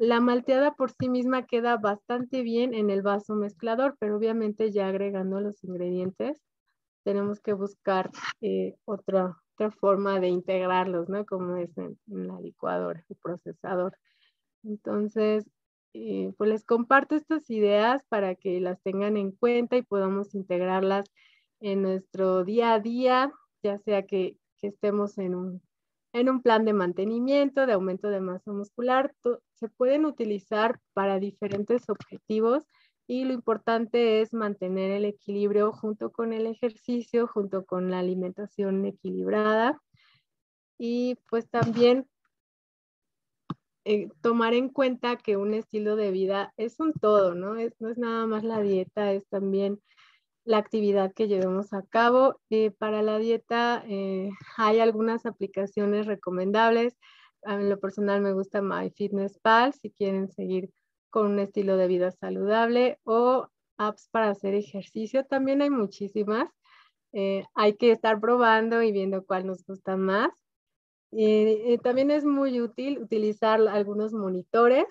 la 0.00 0.20
malteada 0.20 0.74
por 0.74 0.90
sí 0.92 1.08
misma 1.08 1.46
queda 1.46 1.76
bastante 1.76 2.42
bien 2.42 2.74
en 2.74 2.90
el 2.90 3.02
vaso 3.02 3.34
mezclador, 3.34 3.96
pero 4.00 4.16
obviamente 4.16 4.72
ya 4.72 4.88
agregando 4.88 5.40
los 5.40 5.62
ingredientes 5.62 6.42
tenemos 7.02 7.40
que 7.40 7.52
buscar 7.52 8.10
eh, 8.40 8.76
otra, 8.84 9.36
otra 9.54 9.70
forma 9.70 10.20
de 10.20 10.28
integrarlos, 10.28 11.08
¿no? 11.08 11.24
Como 11.26 11.56
es 11.56 11.76
en, 11.76 11.98
la 12.06 12.40
licuadora, 12.40 13.04
el 13.08 13.16
procesador. 13.16 13.96
Entonces, 14.62 15.50
eh, 15.92 16.32
pues 16.36 16.50
les 16.50 16.64
comparto 16.64 17.14
estas 17.14 17.48
ideas 17.50 18.04
para 18.08 18.34
que 18.34 18.60
las 18.60 18.80
tengan 18.82 19.16
en 19.16 19.32
cuenta 19.32 19.76
y 19.76 19.82
podamos 19.82 20.34
integrarlas 20.34 21.06
en 21.60 21.82
nuestro 21.82 22.44
día 22.44 22.74
a 22.74 22.80
día, 22.80 23.32
ya 23.62 23.78
sea 23.78 24.06
que, 24.06 24.36
estemos 24.62 25.16
en 25.16 25.34
un, 25.34 25.62
en 26.12 26.28
un 26.28 26.42
plan 26.42 26.64
de 26.64 26.72
mantenimiento, 26.72 27.66
de 27.66 27.72
aumento 27.72 28.08
de 28.08 28.20
masa 28.20 28.52
muscular, 28.52 29.14
se 29.54 29.68
pueden 29.68 30.04
utilizar 30.04 30.80
para 30.92 31.18
diferentes 31.18 31.88
objetivos 31.88 32.66
y 33.06 33.24
lo 33.24 33.32
importante 33.32 34.20
es 34.20 34.32
mantener 34.32 34.90
el 34.90 35.04
equilibrio 35.04 35.72
junto 35.72 36.12
con 36.12 36.32
el 36.32 36.46
ejercicio, 36.46 37.26
junto 37.26 37.64
con 37.64 37.90
la 37.90 37.98
alimentación 37.98 38.84
equilibrada 38.86 39.80
y 40.78 41.16
pues 41.28 41.48
también 41.50 42.06
eh, 43.84 44.08
tomar 44.20 44.54
en 44.54 44.68
cuenta 44.68 45.16
que 45.16 45.36
un 45.36 45.54
estilo 45.54 45.96
de 45.96 46.10
vida 46.10 46.52
es 46.56 46.80
un 46.80 46.92
todo, 46.92 47.34
¿no? 47.34 47.56
Es, 47.56 47.74
no 47.80 47.88
es 47.88 47.98
nada 47.98 48.26
más 48.26 48.44
la 48.44 48.60
dieta, 48.60 49.12
es 49.12 49.26
también 49.28 49.80
la 50.50 50.58
actividad 50.58 51.12
que 51.14 51.28
llevemos 51.28 51.72
a 51.72 51.82
cabo. 51.82 52.40
Eh, 52.50 52.72
para 52.72 53.02
la 53.02 53.18
dieta 53.18 53.84
eh, 53.86 54.30
hay 54.56 54.80
algunas 54.80 55.24
aplicaciones 55.24 56.06
recomendables. 56.06 56.98
En 57.42 57.70
lo 57.70 57.78
personal 57.78 58.20
me 58.20 58.32
gusta 58.32 58.60
MyFitnessPal 58.60 59.72
si 59.74 59.92
quieren 59.92 60.28
seguir 60.28 60.70
con 61.08 61.26
un 61.26 61.38
estilo 61.38 61.76
de 61.76 61.86
vida 61.86 62.10
saludable 62.10 62.98
o 63.04 63.46
apps 63.78 64.08
para 64.10 64.30
hacer 64.30 64.54
ejercicio. 64.54 65.24
También 65.24 65.62
hay 65.62 65.70
muchísimas. 65.70 66.50
hay 67.54 67.76
que 67.76 67.92
estar 67.92 68.20
probando 68.20 68.82
y 68.82 68.90
viendo 68.90 69.24
cuál 69.24 69.46
nos 69.46 69.64
gusta 69.64 69.96
más. 69.96 70.30
Eh, 71.12 71.78
también 71.82 72.10
es 72.10 72.24
muy 72.24 72.60
útil 72.60 72.98
utilizar 72.98 73.60
algunos 73.68 74.12
monitores 74.12 74.86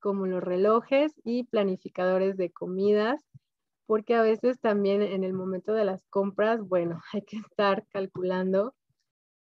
como 0.00 0.26
los 0.26 0.42
relojes 0.42 1.12
y 1.24 1.44
planificadores 1.44 2.36
de 2.36 2.50
comidas, 2.50 3.24
porque 3.88 4.14
a 4.14 4.22
veces 4.22 4.60
también 4.60 5.00
en 5.00 5.24
el 5.24 5.32
momento 5.32 5.72
de 5.72 5.86
las 5.86 6.04
compras, 6.10 6.60
bueno, 6.60 7.00
hay 7.14 7.22
que 7.22 7.38
estar 7.38 7.86
calculando 7.88 8.74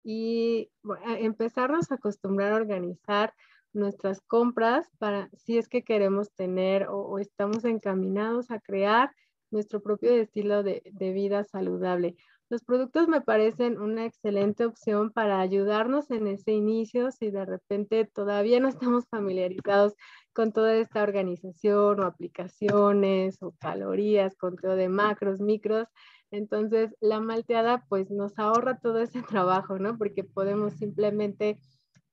y 0.04 0.70
empezarnos 1.18 1.90
a 1.90 1.94
acostumbrar 1.94 2.52
a 2.52 2.56
organizar 2.56 3.32
nuestras 3.72 4.20
compras 4.20 4.86
para 4.98 5.30
si 5.32 5.56
es 5.56 5.66
que 5.66 5.82
queremos 5.82 6.30
tener 6.34 6.88
o, 6.90 7.18
estamos 7.18 7.64
encaminados 7.64 8.50
a 8.50 8.60
crear 8.60 9.10
nuestro 9.50 9.80
propio 9.80 10.10
estilo 10.12 10.62
de 10.62 10.82
vida 11.14 11.42
saludable. 11.44 12.14
Los 12.50 12.62
productos 12.62 13.08
me 13.08 13.22
parecen 13.22 13.80
una 13.80 14.04
excelente 14.04 14.66
opción 14.66 15.10
para 15.10 15.40
ayudarnos 15.40 16.10
en 16.10 16.26
ese 16.26 16.52
inicio 16.52 17.10
si 17.10 17.30
de 17.30 17.46
repente 17.46 18.04
todavía 18.04 18.60
no 18.60 18.68
estamos 18.68 19.06
familiarizados 19.08 19.94
con 20.34 20.52
toda 20.52 20.76
esta 20.76 21.02
organización 21.02 22.00
o 22.00 22.02
aplicaciones 22.04 23.42
o 23.42 23.52
calorías, 23.52 24.36
conteo 24.36 24.76
de 24.76 24.88
macros, 24.88 25.40
micros. 25.40 25.88
Entonces, 26.30 26.94
la 27.00 27.20
malteada 27.20 27.84
pues 27.88 28.10
nos 28.10 28.38
ahorra 28.38 28.78
todo 28.78 29.00
ese 29.00 29.22
trabajo, 29.40 29.78
¿no? 29.78 29.96
Porque 29.96 30.24
podemos 30.24 30.74
simplemente 30.74 31.58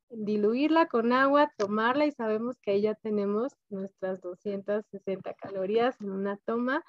diluirla 0.09 0.87
con 0.87 1.13
agua, 1.13 1.51
tomarla 1.57 2.05
y 2.05 2.11
sabemos 2.11 2.57
que 2.61 2.71
ahí 2.71 2.81
ya 2.81 2.95
tenemos 2.95 3.53
nuestras 3.69 4.21
260 4.21 5.33
calorías 5.33 5.99
en 6.01 6.11
una 6.11 6.37
toma 6.45 6.83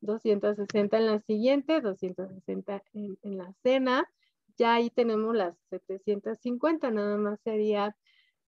260 0.00 0.96
en 0.96 1.06
la 1.06 1.20
siguiente, 1.20 1.80
260 1.80 2.82
en, 2.94 3.18
en, 3.22 3.38
la 3.38 3.52
cena. 3.62 4.08
Ya 4.56 4.74
ahí 4.74 4.90
tenemos 4.90 5.34
las 5.34 5.56
750, 5.70 6.90
nada 6.90 7.16
más 7.16 7.40
sería 7.42 7.96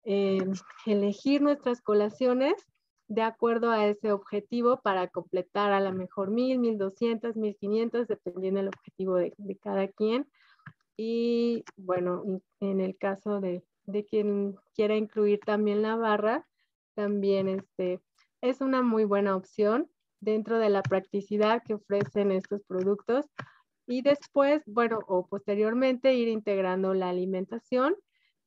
eh, 0.05 0.39
elegir 0.87 1.43
nuestras 1.43 1.81
colaciones 1.83 2.55
de 3.09 3.23
acuerdo 3.23 3.71
a 3.71 3.87
ese 3.87 4.13
objetivo 4.13 4.81
para 4.83 5.09
completar 5.09 5.73
a 5.73 5.81
lo 5.81 5.93
mejor 5.93 6.31
1000, 6.31 6.61
1200, 6.61 7.37
1500, 7.37 8.07
dependiendo 8.07 8.61
del 8.61 8.69
objetivo 8.69 9.17
de, 9.17 9.35
de 9.37 9.57
cada 9.57 9.89
quien. 9.89 10.29
Y 10.97 11.65
bueno, 11.77 12.23
en 12.61 12.81
el 12.81 12.97
caso 12.97 13.41
de, 13.41 13.65
de, 13.87 14.05
quien 14.05 14.57
quiera 14.75 14.97
incluir 14.97 15.41
también 15.41 15.83
la 15.83 15.97
barra, 15.97 16.47
también 16.95 17.49
este, 17.49 18.01
es 18.43 18.61
una 18.61 18.83
muy 18.83 19.05
buena 19.05 19.35
opción 19.35 19.91
dentro 20.21 20.59
de 20.59 20.69
la 20.69 20.83
practicidad 20.83 21.63
que 21.65 21.75
ofrecen 21.75 22.31
estos 22.31 22.63
productos 22.63 23.27
y 23.87 24.03
después, 24.03 24.63
bueno, 24.67 25.01
o 25.09 25.27
posteriormente 25.27 26.15
ir 26.15 26.29
integrando 26.29 26.95
la 26.95 27.09
alimentación. 27.09 27.97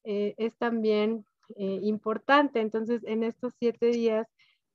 Eh, 0.06 0.36
es 0.38 0.56
también 0.58 1.26
eh, 1.56 1.80
importante. 1.84 2.60
Entonces, 2.62 3.04
en 3.06 3.24
estos 3.24 3.54
siete 3.60 3.88
días 3.88 4.28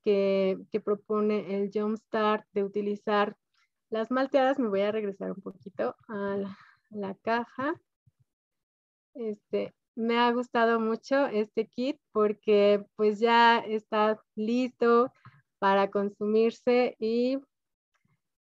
que, 0.04 0.59
propone 0.85 1.57
el 1.57 1.70
Jumpstart 1.72 2.46
de 2.52 2.64
utilizar 2.64 3.37
las 3.90 4.11
malteadas, 4.11 4.59
me 4.59 4.68
voy 4.68 4.81
a 4.83 4.92
regresar 4.92 5.33
un 5.33 5.42
poquito 5.42 5.96
a 6.09 6.37
la, 6.37 6.59
la 6.90 7.14
caja. 7.16 7.74
Este, 9.14 9.74
me 9.94 10.18
ha 10.18 10.31
gustado 10.31 10.78
mucho 10.78 11.26
este 11.26 11.66
kit 11.66 11.98
porque 12.12 12.85
pues 12.94 13.18
ya 13.18 13.59
está 13.59 14.20
listo 14.37 15.12
para 15.59 15.90
consumirse 15.90 16.94
y 17.00 17.38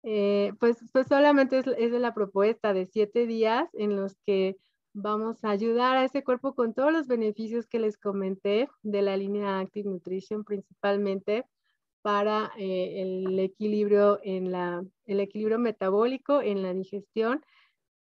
eh, 0.04 0.54
pues, 0.60 0.78
pues 0.92 1.08
solamente 1.08 1.60
es, 1.60 1.68
es 1.68 1.92
la 1.92 2.14
propuesta 2.14 2.74
de 2.74 2.86
siete 2.86 3.26
días 3.26 3.70
en 3.74 3.96
los 3.96 4.16
que 4.26 4.58
vamos 4.94 5.44
a 5.44 5.50
ayudar 5.50 5.98
a 5.98 6.06
ese 6.06 6.24
cuerpo 6.24 6.56
con 6.56 6.74
todos 6.74 6.92
los 6.92 7.08
beneficios 7.08 7.68
que 7.68 7.80
les 7.80 7.98
comenté 7.98 8.70
de 8.84 9.02
la 9.02 9.18
línea 9.18 9.60
Active 9.60 9.90
Nutrition 9.90 10.44
principalmente 10.44 11.46
para 12.02 12.52
eh, 12.58 13.02
el 13.02 13.40
equilibrio 13.40 14.20
en 14.24 14.52
la, 14.52 14.84
el 15.06 15.20
equilibrio 15.20 15.58
metabólico 15.58 16.42
en 16.42 16.62
la 16.62 16.74
digestión 16.74 17.44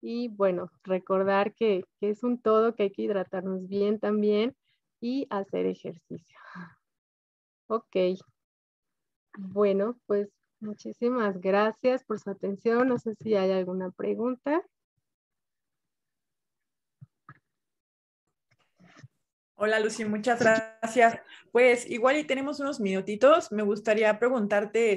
y 0.00 0.28
bueno, 0.28 0.70
recordar 0.82 1.54
que, 1.54 1.84
que 2.00 2.10
es 2.10 2.24
un 2.24 2.40
todo, 2.40 2.74
que 2.74 2.84
hay 2.84 2.90
que 2.90 3.02
hidratarnos 3.02 3.68
bien 3.68 4.00
también 4.00 4.56
y 5.00 5.26
hacer 5.30 5.66
ejercicio. 5.66 6.38
Ok. 7.72 8.18
Bueno, 9.38 9.96
pues 10.06 10.28
muchísimas 10.58 11.40
gracias 11.40 12.02
por 12.02 12.18
su 12.18 12.30
atención. 12.30 12.88
No 12.88 12.98
sé 12.98 13.14
si 13.14 13.36
hay 13.36 13.52
alguna 13.52 13.92
pregunta. 13.92 14.60
Hola 19.62 19.78
Lucy, 19.78 20.06
muchas 20.06 20.40
gracias. 20.40 21.18
Pues 21.52 21.84
igual 21.90 22.16
y 22.16 22.24
tenemos 22.24 22.60
unos 22.60 22.80
minutitos. 22.80 23.52
Me 23.52 23.62
gustaría 23.62 24.18
preguntarte 24.18 24.94